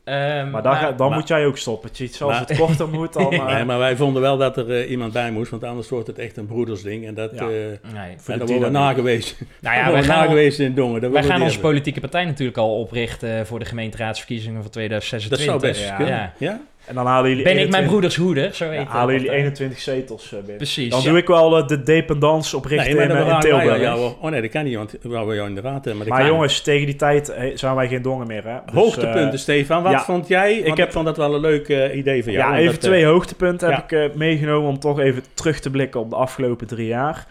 [0.07, 1.93] Ehm, Maar dan, ga- dan maar- moet jij ook stoppen.
[1.93, 2.23] Tjits.
[2.23, 3.33] Als Maar- het korter moet, dan...
[3.33, 6.07] eh, nee, maar wij vonden wel dat er eh, iemand bij moest, want anders wordt
[6.07, 7.07] het echt een broedersding.
[7.07, 7.31] En dat...
[7.35, 7.41] Ja.
[7.41, 8.15] eh nee.
[8.17, 9.37] Voor en de dan worden we nagewezen.
[9.61, 11.01] Nou ja, wij gaan, nagewezen in Dongen.
[11.01, 11.61] Dat wij gaan onze hebben.
[11.71, 15.47] politieke partij natuurlijk al oprichten voor de gemeenteraadsverkiezingen van Dat 2026.
[15.47, 15.97] zou best Ja.
[15.97, 16.15] kunnen.
[16.15, 16.33] Ja.
[16.39, 16.61] Ja?
[16.87, 19.27] En dan halen jullie Ben ik mijn 21 broeders hoeder, zo heet Ja, halen jullie
[19.27, 19.43] partij.
[19.43, 20.57] 21 zetels eh, binnen.
[20.57, 20.91] Precies.
[20.91, 21.09] Dan ja.
[21.09, 23.95] doe ik wel eh, de dependance oprichten Nee, in, eh, Tilburg.
[24.21, 25.63] Oh nee, dat kan niet, want we wouden jou in de.
[25.63, 28.57] Maar, maar jongens, tegen die tijd eh, zijn wij geen dongen meer, hè?
[28.65, 29.83] Dus, Hoogtepunten, eh, Stefan.
[29.83, 30.55] Wat vond jij?
[30.55, 32.53] Want ik, heb- vond dat wel een leuk eh, idee van jou.
[32.53, 35.71] ja, even dat, eh, twee hoogtepunten heb ik eh, meegenomen om toch even terug te
[35.71, 37.27] blikken op de afgelopen drie jaar.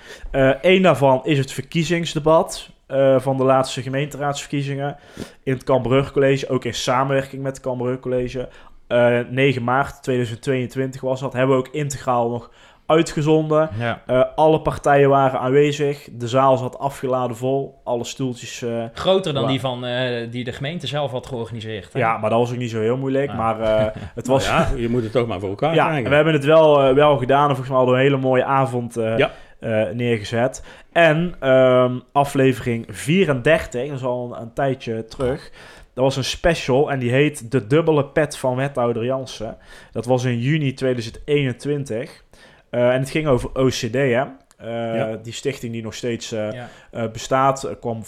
[0.61, 4.97] Eén daarvan is het verkiezingsdebat eh, van de laatste gemeenteraadsverkiezingen
[5.43, 8.49] in het Cambrug College, ook in samenwerking met het Cambrug College.
[8.87, 12.49] Eh, 9 maart 2022 was dat, hebben we ook integraal nog
[12.85, 13.69] uitgezonden.
[13.79, 14.01] Ja.
[14.05, 18.61] Eh, alle partijen waren aanwezig, de zaal zat afgeladen vol, alle stoeltjes...
[18.61, 21.93] eh, Groter dan die van eh, die de gemeente zelf had georganiseerd.
[21.93, 21.99] Hè?
[21.99, 23.37] ja, maar dat was ook niet zo heel moeilijk, Ah.
[23.37, 24.47] maar eh, het was...
[24.47, 26.09] Nou ja, je moet het toch maar voor elkaar Ja, krijgen.
[26.09, 27.49] we hebben het wel, eh, wel gedaan.
[27.49, 29.31] En volgens mij hadden we een hele mooie avond eh, Ja.
[29.59, 30.63] eh, neergezet.
[30.91, 35.51] En ehm, aflevering 34, dat is al een, een tijdje terug.
[35.95, 39.57] Dat was een special en die heet De Dubbele Pet van Wethouder Jansen.
[39.91, 42.23] Dat was in juni 2021.
[42.69, 44.23] Eh, en het ging over OCD, hè?
[44.57, 45.15] Eh, Ja.
[45.23, 46.47] Die stichting die nog steeds eh,
[46.91, 47.07] Ja.
[47.07, 47.99] bestaat, kwam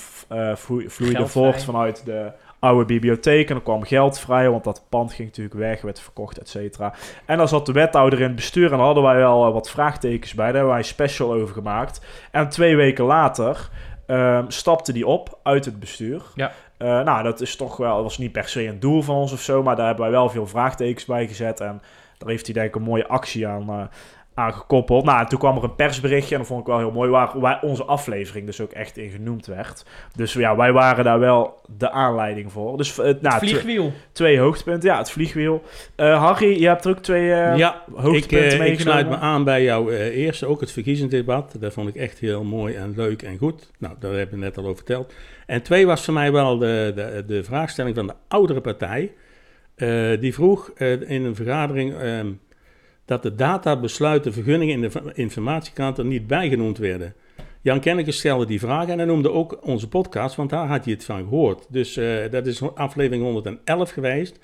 [0.55, 3.49] vloe- vloeide voort vanuit de oude bibliotheek.
[3.49, 6.93] En er kwam geld vrij, want dat pand ging natuurlijk weg, werd verkocht, et cetera.
[7.25, 10.33] En dan zat de wethouder in het bestuur en daar hadden wij wel wat vraagtekens
[10.33, 10.45] bij.
[10.45, 12.01] Daar hebben wij een special over gemaakt.
[12.31, 13.69] En twee weken later
[14.05, 16.21] ehm, stapte die op uit het bestuur.
[16.35, 16.51] Ja.
[16.77, 19.41] Eh, nou, dat is toch wel, was niet per se een doel van ons of
[19.41, 21.59] zo, maar daar hebben wij wel veel vraagtekens bij gezet.
[21.59, 21.81] En
[22.17, 23.83] daar heeft hij denk ik een mooie actie aan, eh,
[24.37, 25.05] aan gekoppeld.
[25.05, 27.39] Nou, en toen kwam er een persberichtje en dat vond ik wel heel mooi, waar,
[27.39, 29.85] waar onze aflevering dus ook echt in genoemd werd.
[30.15, 32.77] Dus ja, wij waren daar wel de aanleiding voor.
[32.77, 33.91] Dus eh, nou, tw- Vliegwiel.
[34.11, 34.89] twee hoogtepunten.
[34.89, 35.63] Ja, het vliegwiel.
[35.95, 38.77] Eh, Harry, je hebt er ook twee eh, ja, ik, hoogtepunten ik meegenomen.
[38.83, 41.55] sluit me aan bij jouw eh, eerste, ook het verkiezingsdebat.
[41.59, 43.71] Dat vond ik echt heel mooi en leuk en goed.
[43.77, 45.13] Nou, daar hebben we net al over verteld.
[45.45, 49.11] En twee was voor mij wel de, de, de vraagstelling van de oudere partij.
[49.75, 52.27] Eh, die vroeg eh, in een vergadering ehm,
[53.07, 57.13] dat de databesluiten vergunningen in de informatiekant er niet bijgenoemd werden.
[57.61, 60.93] Jan Kenneke stelde die vraag en hij noemde ook onze podcast, want daar had hij
[60.93, 61.65] het van gehoord.
[61.69, 64.39] Dus eh, dat is aflevering 111 geweest.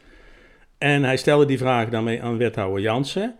[0.78, 3.36] En hij stelde die vraag daarmee aan wethouder Jansen.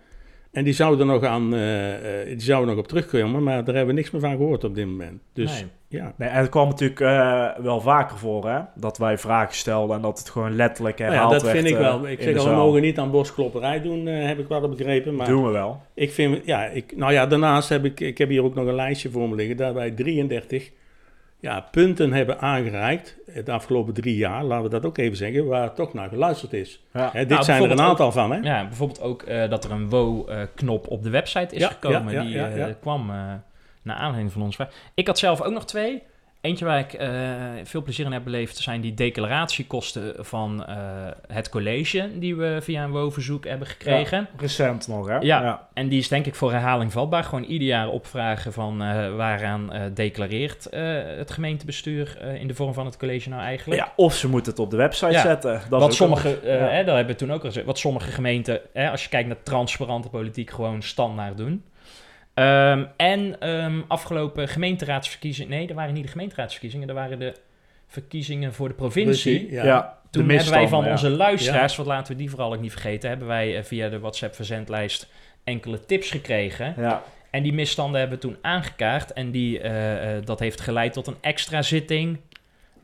[0.52, 3.76] En die zou er nog, aan, eh, eh, die zou nog op terugkomen, maar daar
[3.76, 5.22] hebben we niks meer van gehoord op dit moment.
[5.34, 5.66] Dus.
[5.94, 6.14] Ja.
[6.18, 8.60] Nee, en het kwam natuurlijk eh, wel vaker voor, hè?
[8.76, 11.58] Dat wij vragen stelden en dat het gewoon letterlijk Nou herhaald ja, dat werd.
[11.58, 12.08] vind ik eh, wel.
[12.08, 14.70] Ik in zeg de al, we mogen niet aan borstklopperij doen, eh, heb ik wel
[14.70, 15.16] begrepen.
[15.16, 15.82] Maar Doen we wel.
[15.94, 18.76] ik vind, ja, ik, nou ja, daarnaast heb ik, ik heb hier ook nog een
[18.76, 20.72] lijstje voor me liggen, dat wij 33
[21.40, 25.74] ja, punten hebben aangereikt de afgelopen drie jaar, laten we dat ook even zeggen, waar
[25.74, 26.84] toch naar geluisterd is.
[26.94, 27.10] Ja.
[27.14, 28.38] Hè, dit Nou, zijn er een aantal van, hè?
[28.38, 32.14] Ja, bijvoorbeeld ook eh, dat er een WO-knop op de website is Ja, gekomen.
[32.14, 33.34] ja, ja, die eh, kwam eh
[33.84, 34.70] naar aanleiding van ons vraag.
[34.94, 36.04] Ik had zelf ook nog twee.
[36.42, 37.12] Eentje waar ik eh,
[37.64, 40.76] veel plezier in heb beleefd, zijn die declaratiekosten van eh,
[41.28, 44.28] het college die we via een WO-verzoek hebben gekregen.
[44.38, 45.18] Recent nog, hè?
[45.18, 45.68] Ja.
[45.74, 47.24] En die is denk ik voor herhaling vatbaar.
[47.24, 50.68] Gewoon ieder jaar opvragen van eh, waaraan declareert
[51.18, 53.82] het gemeentebestuur in de vorm van het college nou eigenlijk.
[53.82, 55.22] Ja, of ze moeten het op de website Ja.
[55.22, 55.62] zetten.
[55.70, 58.90] Dat wat sommige, hè, dat hebben we toen ook al gezegd, wat sommige gemeenten, hè,
[58.90, 61.64] als je kijkt naar transparante politiek, gewoon standaard doen.
[62.34, 67.34] Ehm, en ehm, afgelopen gemeenteraadsverkiezingen, nee, dat waren niet de gemeenteraadsverkiezingen, dat waren de
[67.88, 69.52] verkiezingen voor de provincie.
[69.52, 69.98] Ja.
[70.10, 70.92] Toen hebben wij van ja.
[70.92, 74.00] onze luisteraars, wat laten we die vooral ook niet vergeten, hebben wij eh, via de
[74.00, 75.08] WhatsApp-verzendlijst
[75.44, 76.74] enkele tips gekregen.
[76.78, 79.14] Ja, En die misstanden hebben we toen aangekaart.
[79.14, 82.20] En die, eh, eh, dat heeft geleid tot een extra zitting,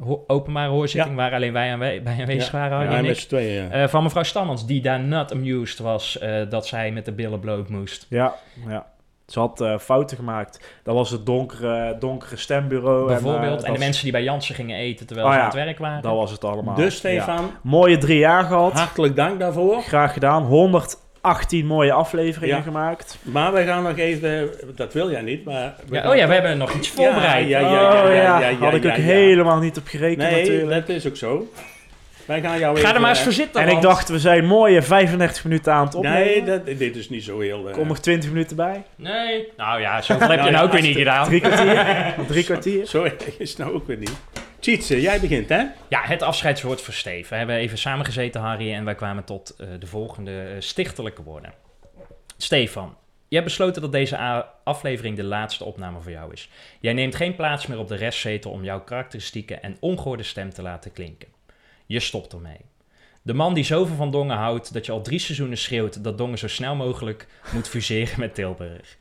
[0.04, 3.20] ho- openbare hoorzitting, waar alleen wij aanwe- bij aanwezig waren, en met ik.
[3.20, 3.70] z'n tweeën, ja.
[3.70, 7.39] Eh, van mevrouw Stammans, die daar not amused was eh, dat zij met de billen
[7.39, 8.06] bloot moest.
[8.10, 8.36] ja,
[8.68, 8.86] ja.
[9.32, 10.80] Ze had eh, fouten gemaakt.
[10.84, 13.08] Dat was het donkere, donkere stembureau.
[13.08, 13.60] Bijvoorbeeld.
[13.60, 15.52] En, En, eh, de mensen die bij Jansen gingen eten terwijl Oh ze ja, aan
[15.52, 16.02] het werk waren.
[16.02, 16.76] Dat was het allemaal.
[16.76, 16.98] Dus Ja.
[17.00, 18.74] Stefan, Mooie drie jaar gehad.
[18.74, 19.82] hartelijk dank daarvoor.
[19.82, 20.44] Graag gedaan.
[20.44, 22.62] 118 mooie afleveringen Ja.
[22.62, 23.18] gemaakt.
[23.22, 25.76] Maar wij gaan nog even, dat wil jij niet, maar...
[25.88, 27.48] we oh ja, we hebben nog iets voorbereid.
[27.48, 29.02] Ja, ja, oh ja, ja, ja, ja, had ik ja, ook ja.
[29.04, 30.88] helemaal niet op gerekend Nee, natuurlijk.
[30.88, 31.48] dat is ook zo.
[32.30, 33.62] Wij gaan jou Ga er maar eens eh, voor zitten.
[33.62, 36.20] En ik dacht, we zijn mooie 35 minuten aan het opnemen.
[36.20, 37.68] Nee, dat, dit is niet zo heel...
[37.68, 38.84] eh, Kom nog 20 minuten bij.
[38.96, 39.48] Nee.
[39.58, 41.26] Nou ja, zoveel heb je Nou nou ja, ook weer niet gedaan.
[41.26, 41.86] Drie kwartier.
[42.28, 42.86] Drie kwartier.
[42.86, 44.18] Zo erg is het nou ook weer niet.
[44.60, 45.64] Tjitse, jij begint, hè?
[45.88, 47.30] Ja, het afscheidswoord voor Steve.
[47.30, 51.54] We hebben even samengezeten, Harry, en wij kwamen tot eh, de volgende eh, stichtelijke woorden.
[52.38, 52.96] Stefan,
[53.28, 56.50] je hebt besloten dat deze aflevering de laatste opname voor jou is.
[56.80, 60.62] Jij neemt geen plaats meer op de restzetel om jouw karakteristieke en ongehoorde stem te
[60.62, 61.28] laten klinken.
[61.90, 62.66] Je stopt ermee.
[63.22, 66.38] De man die zoveel van Dongen houdt dat je al drie seizoenen schreeuwt dat Dongen
[66.38, 68.98] zo snel mogelijk moet fuseren met Tilburg.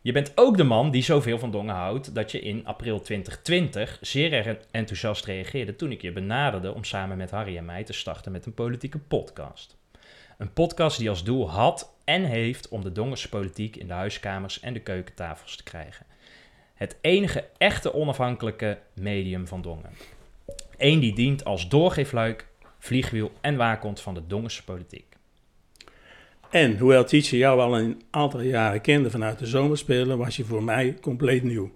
[0.00, 3.98] Je bent ook de man die zoveel van Dongen houdt dat je in april 2020
[4.00, 7.92] zeer erg enthousiast reageerde toen ik je benaderde om samen met Harry en mij te
[7.92, 9.76] starten met een politieke podcast.
[10.38, 14.60] Een podcast die als doel had en heeft om de Dongense politiek in de huiskamers
[14.60, 16.06] en de keukentafels te krijgen.
[16.74, 19.90] Het enige echte onafhankelijke medium van Dongen.
[20.78, 22.46] Eén die dient als doorgeefluik,
[22.78, 25.04] vliegwiel en waakhond van de Dongense politiek.
[26.50, 30.62] En hoewel Tjitse jou al een aantal jaren kende vanuit de zomerspelen, was je voor
[30.62, 31.70] mij compleet nieuw.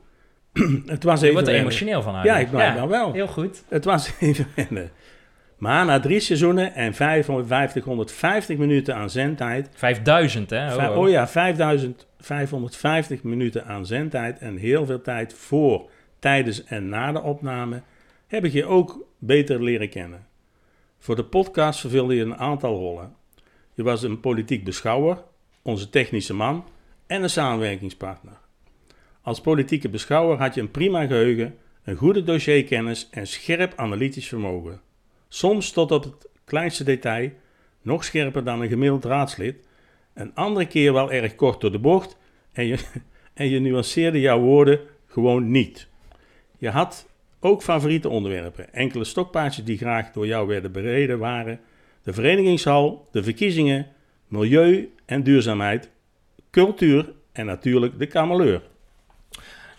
[0.87, 2.21] het was Je even wordt er emotioneel van.
[2.23, 3.13] Ja, ik blijf dan wel.
[3.13, 3.63] Heel goed.
[3.69, 4.91] Het was even wennen.
[5.57, 9.69] Maar na drie seizoenen en 550, 150 minuten aan zendtijd...
[9.75, 10.71] 5000, hè?
[10.71, 16.89] Vij- Oh, Oh ja, 5550 minuten aan zendtijd en heel veel tijd voor, tijdens en
[16.89, 17.83] na de opname
[18.27, 20.27] heb ik je ook beter leren kennen.
[20.99, 23.15] Voor de podcast vervulde je een aantal rollen.
[23.75, 25.23] Je was een politiek beschouwer,
[25.63, 26.65] onze technische man
[27.07, 28.39] en een samenwerkingspartner.
[29.23, 34.81] Als politieke beschouwer had je een prima geheugen, een goede dossierkennis en scherp analytisch vermogen.
[35.29, 37.31] Soms tot op het kleinste detail,
[37.83, 39.57] nog scherper dan een gemiddeld raadslid,
[40.15, 42.17] een andere keer wel erg kort door de bocht
[42.53, 42.79] En je,
[43.35, 45.89] en je nuanceerde jouw woorden gewoon niet.
[46.59, 47.09] Je had
[47.41, 48.73] ook favoriete onderwerpen.
[48.73, 51.61] Enkele stokpaardjes die graag door jou werden bereden waren.
[52.03, 53.87] De verenigingshal, de verkiezingen,
[54.29, 55.91] milieu en duurzaamheid,
[56.51, 58.63] cultuur en natuurlijk de kameleur.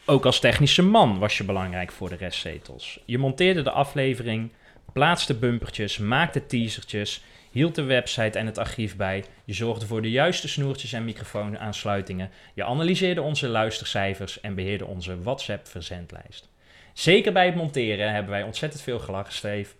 [0.05, 2.99] Ook als technische man was je belangrijk voor de restzetels.
[3.05, 4.51] Je monteerde de aflevering,
[4.93, 9.23] plaatste bumpertjes, maakte teasertjes, hield de website en het archief bij.
[9.45, 12.29] Je zorgde voor de juiste snoertjes en microfoonaansluitingen.
[12.53, 16.49] Je analyseerde onze luistercijfers en beheerde onze WhatsApp-verzendlijst.
[16.97, 19.73] Zeker bij het monteren hebben wij ontzettend veel gelachen, Steve.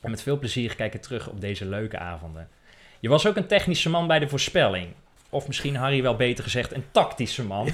[0.00, 2.48] En met veel plezier kijken terug op deze leuke avonden.
[3.00, 4.88] Je was ook een technische man bij de voorspelling.
[5.30, 7.68] Of misschien Harry wel beter gezegd een tactische man.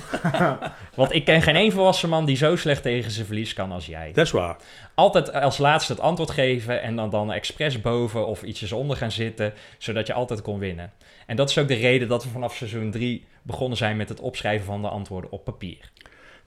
[0.95, 3.87] Want ik ken geen één volwassen man die zo slecht tegen zijn verlies kan als
[3.87, 4.13] jij.
[4.13, 4.57] Dat is waar.
[4.95, 9.11] Altijd als laatste het antwoord geven en dan, dan expres boven of ietsjes onder gaan
[9.11, 10.93] zitten, zodat je altijd kon winnen.
[11.27, 14.21] En dat is ook de reden dat we vanaf seizoen 3 begonnen zijn met het
[14.21, 15.91] opschrijven van de antwoorden op papier.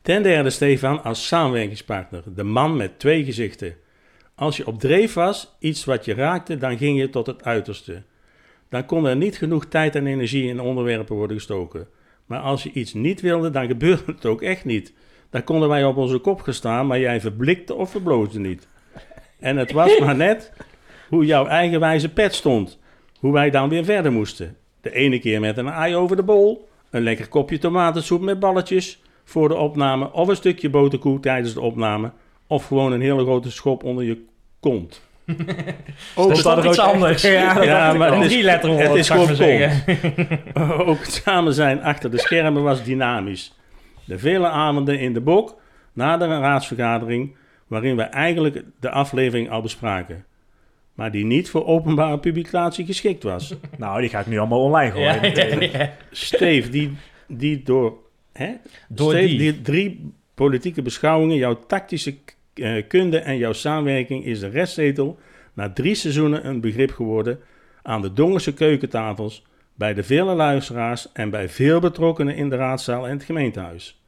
[0.02, 3.76] Ten derde Stefan als samenwerkingspartner, de man met twee gezichten.
[4.36, 8.04] Als je op dreef was, iets wat je raakte, dan ging je tot het uiterste.
[8.70, 11.88] Dan kon er niet genoeg tijd en energie in onderwerpen worden gestoken.
[12.26, 14.94] Maar als je iets niet wilde, dan gebeurde het ook echt niet.
[15.30, 18.68] Dan konden wij op onze kop gestaan, maar jij verblikte of verbloosde niet.
[19.40, 20.54] En het was maar net
[21.10, 22.80] hoe jouw eigenwijze pet stond.
[23.20, 24.58] Hoe wij dan weer verder moesten.
[24.82, 29.02] De ene keer met een ei over de bol, een lekker kopje tomatensoep met balletjes
[29.32, 32.12] voor de opname, of een stukje boterkoek tijdens de opname,
[32.48, 34.24] of gewoon een hele grote schop onder je
[34.60, 35.02] kont.
[36.16, 37.22] Ook dat dat er iets anders.
[37.32, 39.84] Ja, Ja, maar het is, drie het is gewoon zeggen.
[40.88, 43.56] ook het samen zijn achter de schermen was dynamisch.
[44.06, 45.60] De vele avonden in de bok
[45.94, 47.36] na de raadsvergadering,
[47.68, 50.26] waarin we eigenlijk de aflevering al bespraken.
[50.94, 53.56] Maar die niet voor openbare publicatie geschikt was.
[53.78, 55.62] Nou, die ga ik nu allemaal online Ja, gooien.
[55.72, 55.90] ja, ja.
[56.12, 56.96] Steve, die,
[57.28, 57.94] die door,
[58.34, 58.54] hè?
[58.90, 59.62] Door die.
[59.62, 62.16] drie politieke beschouwingen, jouw tactische
[62.54, 65.20] eh, kunde en jouw samenwerking is de restzetel
[65.54, 67.40] na drie seizoenen een begrip geworden
[67.82, 73.08] aan de Dongense keukentafels, bij de vele luisteraars en bij veel betrokkenen in de raadzaal
[73.08, 74.02] en het gemeentehuis.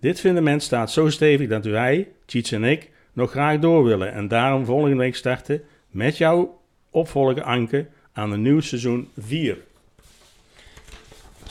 [0.00, 4.28] Dit fundament staat zo stevig dat wij, Cheats en ik, nog graag door willen en
[4.28, 9.58] daarom volgende week starten met jouw opvolger Anke aan een nieuw seizoen 4.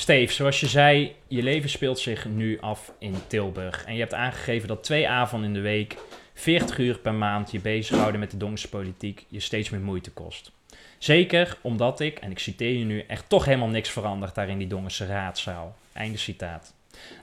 [0.02, 3.86] Steve, zoals je zei, je leven speelt zich nu af in Tilburg.
[3.86, 5.98] En je hebt aangegeven dat twee avonden in de week,
[6.34, 10.52] 40 uur per maand, je bezighouden met de Dongse politiek je steeds meer moeite kost.
[10.98, 14.58] Zeker omdat ik, en ik citeer je nu, echt toch helemaal niks verandert daar in
[14.58, 15.76] die Dongense raadzaal.
[15.94, 16.74] Einde citaat.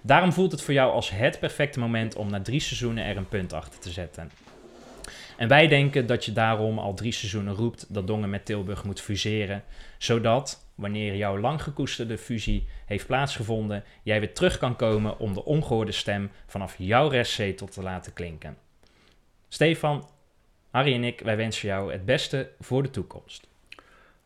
[0.02, 3.28] Daarom voelt het voor jou als het perfecte moment om na drie seizoenen er een
[3.28, 4.30] punt achter te zetten.
[5.36, 9.00] En wij denken dat je daarom al drie seizoenen roept dat Dongen met Tilburg moet
[9.00, 9.64] fuseren,
[9.98, 15.44] zodat, wanneer jouw lang gekoesterde fusie heeft plaatsgevonden, jij weer terug kan komen om de
[15.44, 18.56] ongehoorde stem vanaf jouw restzetel te laten klinken.
[19.48, 20.08] Stefan,
[20.70, 23.48] Harry en ik, wij wensen jou het beste voor de toekomst.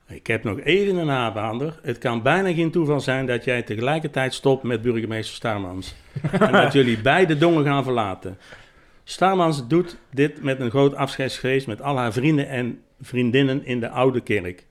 [0.06, 1.78] Ik heb nog even een nabaander.
[1.82, 5.94] Het kan bijna geen toeval zijn dat jij tegelijkertijd stopt met burgemeester Starmans.
[6.40, 8.38] en dat jullie beide Dongen gaan verlaten.
[9.04, 13.88] Starmans doet dit met een groot afscheidsfeest met al haar vrienden en vriendinnen in de
[13.88, 14.66] oude kerk.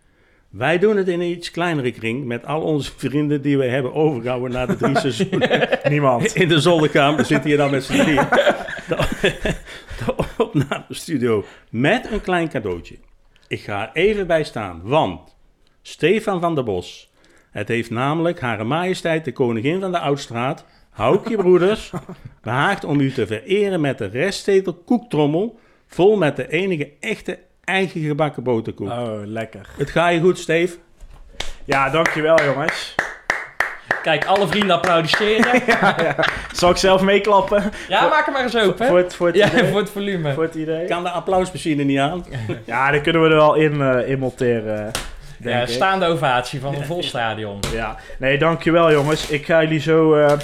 [0.52, 3.94] Wij doen het in een iets kleinere kring met al onze vrienden die we hebben
[3.94, 5.80] overgehouden na de drie seizoenen.
[5.90, 6.36] Niemand.
[6.36, 8.28] In de zolderkamer zitten hier dan met z'n drieën.
[8.88, 9.56] De,
[10.06, 12.96] de opnamestudio met een klein cadeautje.
[13.48, 15.36] Ik ga er even bij staan, want
[15.82, 17.12] Stefan van der Bos.
[17.52, 21.92] Het heeft namelijk Hare Majesteit de Koningin van de Oudstraat, Houkje Broeders,
[22.42, 28.02] behaagd om u te vereren met de restzetel koektrommel vol met de enige echte eigen
[28.02, 28.90] gebakken boterkoek.
[28.90, 29.66] Oh, lekker.
[29.78, 30.78] Het gaat je goed, Steve?
[31.66, 32.96] Ja, dankjewel jongens.
[34.02, 35.62] Kijk, alle vrienden applaudisseren.
[36.52, 37.64] Zal ik zelf meeklappen?
[37.88, 38.88] Ja, maak hem maar eens open.
[38.88, 40.34] Voor het, voor het Ja, voor het volume.
[40.34, 40.88] Voor het idee?
[40.88, 42.26] Kan de applausmachine niet aan?
[42.66, 44.92] Ja, die kunnen we er wel in, eh, in monteren,
[45.38, 45.68] denk Ja, ik.
[45.68, 47.60] staande ovatie van een vol stadion.
[47.74, 49.30] Ja, nee, dankjewel jongens.
[49.30, 50.38] Ik ga jullie zo eh,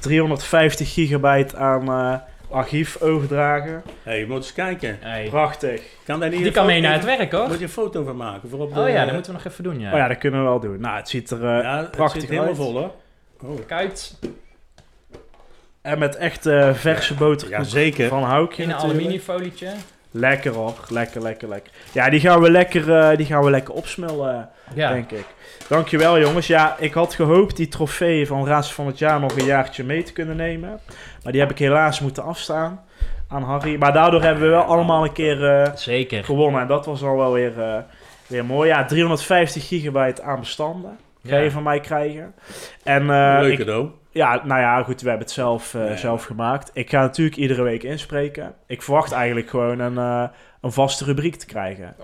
[0.00, 2.14] 350 gigabyte aan eh,
[2.50, 3.72] archief overdragen.
[3.72, 4.98] Hé, hey, je moet eens kijken.
[5.00, 5.26] Hey.
[5.28, 5.82] Prachtig.
[6.04, 7.48] Kan daar niet Die kan foto- mee naar het werk, hoor.
[7.48, 8.48] Moet je een foto van maken?
[8.48, 9.92] Voor op de, Oh ja, dat moeten we nog even doen, ja.
[9.92, 10.80] Oh ja, dat kunnen we wel doen.
[10.80, 12.58] Nou, het ziet er eh, Ja, het prachtig zit helemaal uit.
[12.58, 12.90] vol hoor.
[13.42, 13.56] Oh.
[13.56, 14.18] Kijk uit.
[15.82, 18.08] En met echt eh, verse boter Ja, zeker.
[18.08, 19.72] van Houkje In een aluminiumfolietje.
[20.18, 21.72] Lekker hoor, lekker, lekker, lekker.
[21.92, 24.92] Ja, die gaan we lekker, eh, die gaan we lekker opsmellen, Ja.
[24.92, 25.24] denk ik.
[25.68, 26.46] Dankjewel jongens.
[26.46, 30.02] Ja, ik had gehoopt die trofee van Raads van het Jaar nog een jaartje mee
[30.02, 30.80] te kunnen nemen.
[31.22, 32.80] Maar die heb ik helaas moeten afstaan
[33.28, 33.76] aan Harry.
[33.76, 36.24] Maar daardoor hebben we wel allemaal een keer eh, Zeker.
[36.24, 36.60] gewonnen.
[36.60, 37.78] En dat was al wel weer, eh,
[38.26, 38.68] weer mooi.
[38.68, 40.96] Ja, 350 gigabyte aan bestanden.
[41.26, 41.50] Ga je Ja.
[41.50, 42.34] van mij krijgen.
[42.82, 43.88] En eh, Leuk ik, cadeau.
[44.16, 45.96] Ja, nou ja, goed, we hebben het zelf, eh, Nee.
[45.96, 46.70] zelf gemaakt.
[46.74, 48.54] Ik ga natuurlijk iedere week inspreken.
[48.66, 50.28] Ik verwacht eigenlijk gewoon een, eh,
[50.60, 51.94] een vaste rubriek te krijgen.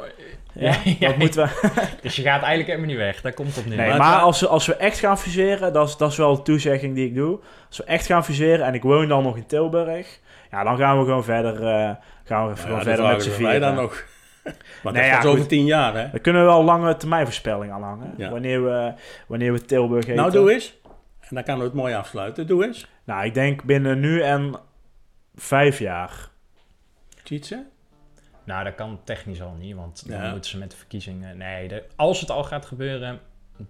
[0.54, 1.70] Ja, Ja, dat moeten we.
[2.02, 3.20] Dus je gaat eigenlijk helemaal niet weg.
[3.20, 3.76] Daar komt het op neer.
[3.76, 6.42] Nee, Maar als we, als we echt gaan fuseren, dat is, dat is wel de
[6.42, 7.38] toezegging die ik doe.
[7.68, 10.18] Als we echt gaan fuseren en ik woon dan nog in Tilburg,
[10.50, 11.90] ja, dan gaan we gewoon verder, eh,
[12.24, 13.60] gaan we Ja, gewoon de verder met z'n is vieren.
[13.60, 14.04] dan nog.
[14.82, 16.18] Maar Nee, dat ja, gaat over tien jaar, hè?
[16.18, 18.14] Kunnen we wel lange termijn voorspelling aan hangen.
[18.16, 18.30] Ja.
[18.30, 18.92] Wanneer, we,
[19.26, 20.20] wanneer we Tilburg heten.
[20.20, 20.80] Nou, doe eens.
[21.32, 22.46] En dan kan we het mooi afsluiten.
[22.46, 22.86] Doe eens.
[23.04, 24.54] Nou, ik denk binnen nu en
[25.34, 26.28] vijf jaar.
[27.22, 27.66] Tjitse?
[28.44, 30.30] Nou, dat kan technisch al niet, want dan Ja.
[30.30, 31.36] moeten ze met de verkiezingen...
[31.36, 33.20] Nee, de- als het al gaat gebeuren,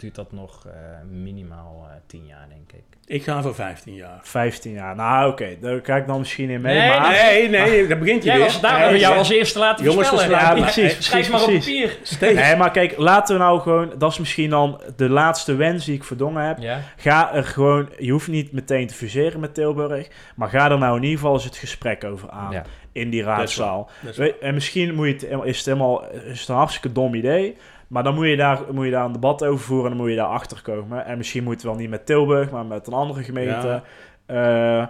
[0.01, 0.73] duurt dat nog eh,
[1.11, 2.83] minimaal eh, tien jaar, denk ik.
[3.07, 4.19] Ik ga voor 15 jaar.
[4.23, 4.95] 15 jaar.
[4.97, 6.79] Nou, oké, daar ga ik dan misschien in mee.
[6.79, 7.11] Nee, maar...
[7.11, 8.47] Nee, nee, daar begint je Jij weer.
[8.47, 9.19] was daar Nee, jou ja.
[9.19, 10.39] als eerste laten Jongens, voorspellen.
[10.39, 11.99] we Ja, precies, Schrijf precies, maar op papier.
[12.03, 12.41] Steeds.
[12.41, 13.93] Nee, maar kijk, laten we nou gewoon...
[13.99, 16.59] Dat is misschien dan de laatste wens die ik verdongen heb.
[16.59, 16.81] Ja.
[16.97, 17.89] Ga er gewoon...
[17.99, 20.09] Je hoeft niet meteen te fuseren met Tilburg.
[20.37, 22.53] Maar ga er nou in ieder geval eens het gesprek over aan.
[22.53, 22.63] Ja.
[22.93, 23.91] In die raadzaal.
[24.01, 26.93] Dat is Weet- En misschien moet je het, is het helemaal is het een hartstikke
[26.93, 27.57] dom idee.
[27.93, 30.11] Maar dan moet je, daar, moet je daar een debat over voeren en dan moet
[30.11, 31.07] je daar achter komen.
[31.07, 33.83] En misschien moet het wel niet met Tilburg, maar met een andere gemeente.
[34.27, 34.87] Eh,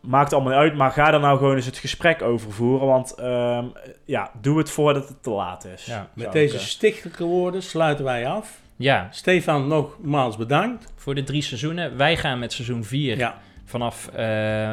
[0.00, 2.86] maakt allemaal niet uit, maar ga er nou gewoon eens het gesprek over voeren.
[2.86, 3.64] Want ehm,
[4.04, 5.84] ja, doe het voordat het te laat is.
[5.84, 6.08] Ja.
[6.14, 8.60] Met deze eh, stichtelijke woorden sluiten wij af.
[8.76, 10.92] ja, Stefan, nogmaals bedankt.
[10.96, 11.96] voor de drie seizoenen.
[11.96, 13.38] Wij gaan met seizoen 4 Ja,
[13.70, 14.24] vanaf eh,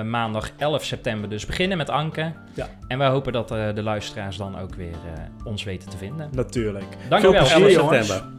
[0.01, 2.33] maandag 11 september dus beginnen met Anke.
[2.53, 2.69] Ja.
[2.87, 6.29] En wij hopen dat eh, de luisteraars dan ook weer eh, ons weten te vinden.
[6.31, 6.97] Natuurlijk.
[7.09, 7.41] Dank Veel u wel.
[7.41, 8.07] plezier, 11 jongens.
[8.07, 8.35] september.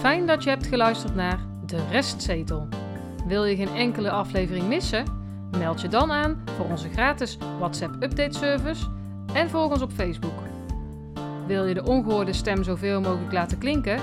[0.00, 2.68] Fijn dat je hebt geluisterd naar De Restzetel.
[3.26, 5.04] Wil je geen enkele aflevering missen?
[5.58, 8.86] Meld je dan aan voor onze gratis WhatsApp update service
[9.32, 10.38] en volg ons op Facebook.
[11.46, 14.00] Wil je de ongehoorde stem zoveel mogelijk laten klinken?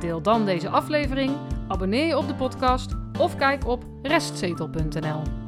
[0.00, 1.36] Deel dan deze aflevering,
[1.70, 5.39] abonneer je op de podcast of kijk op restzetel.nl.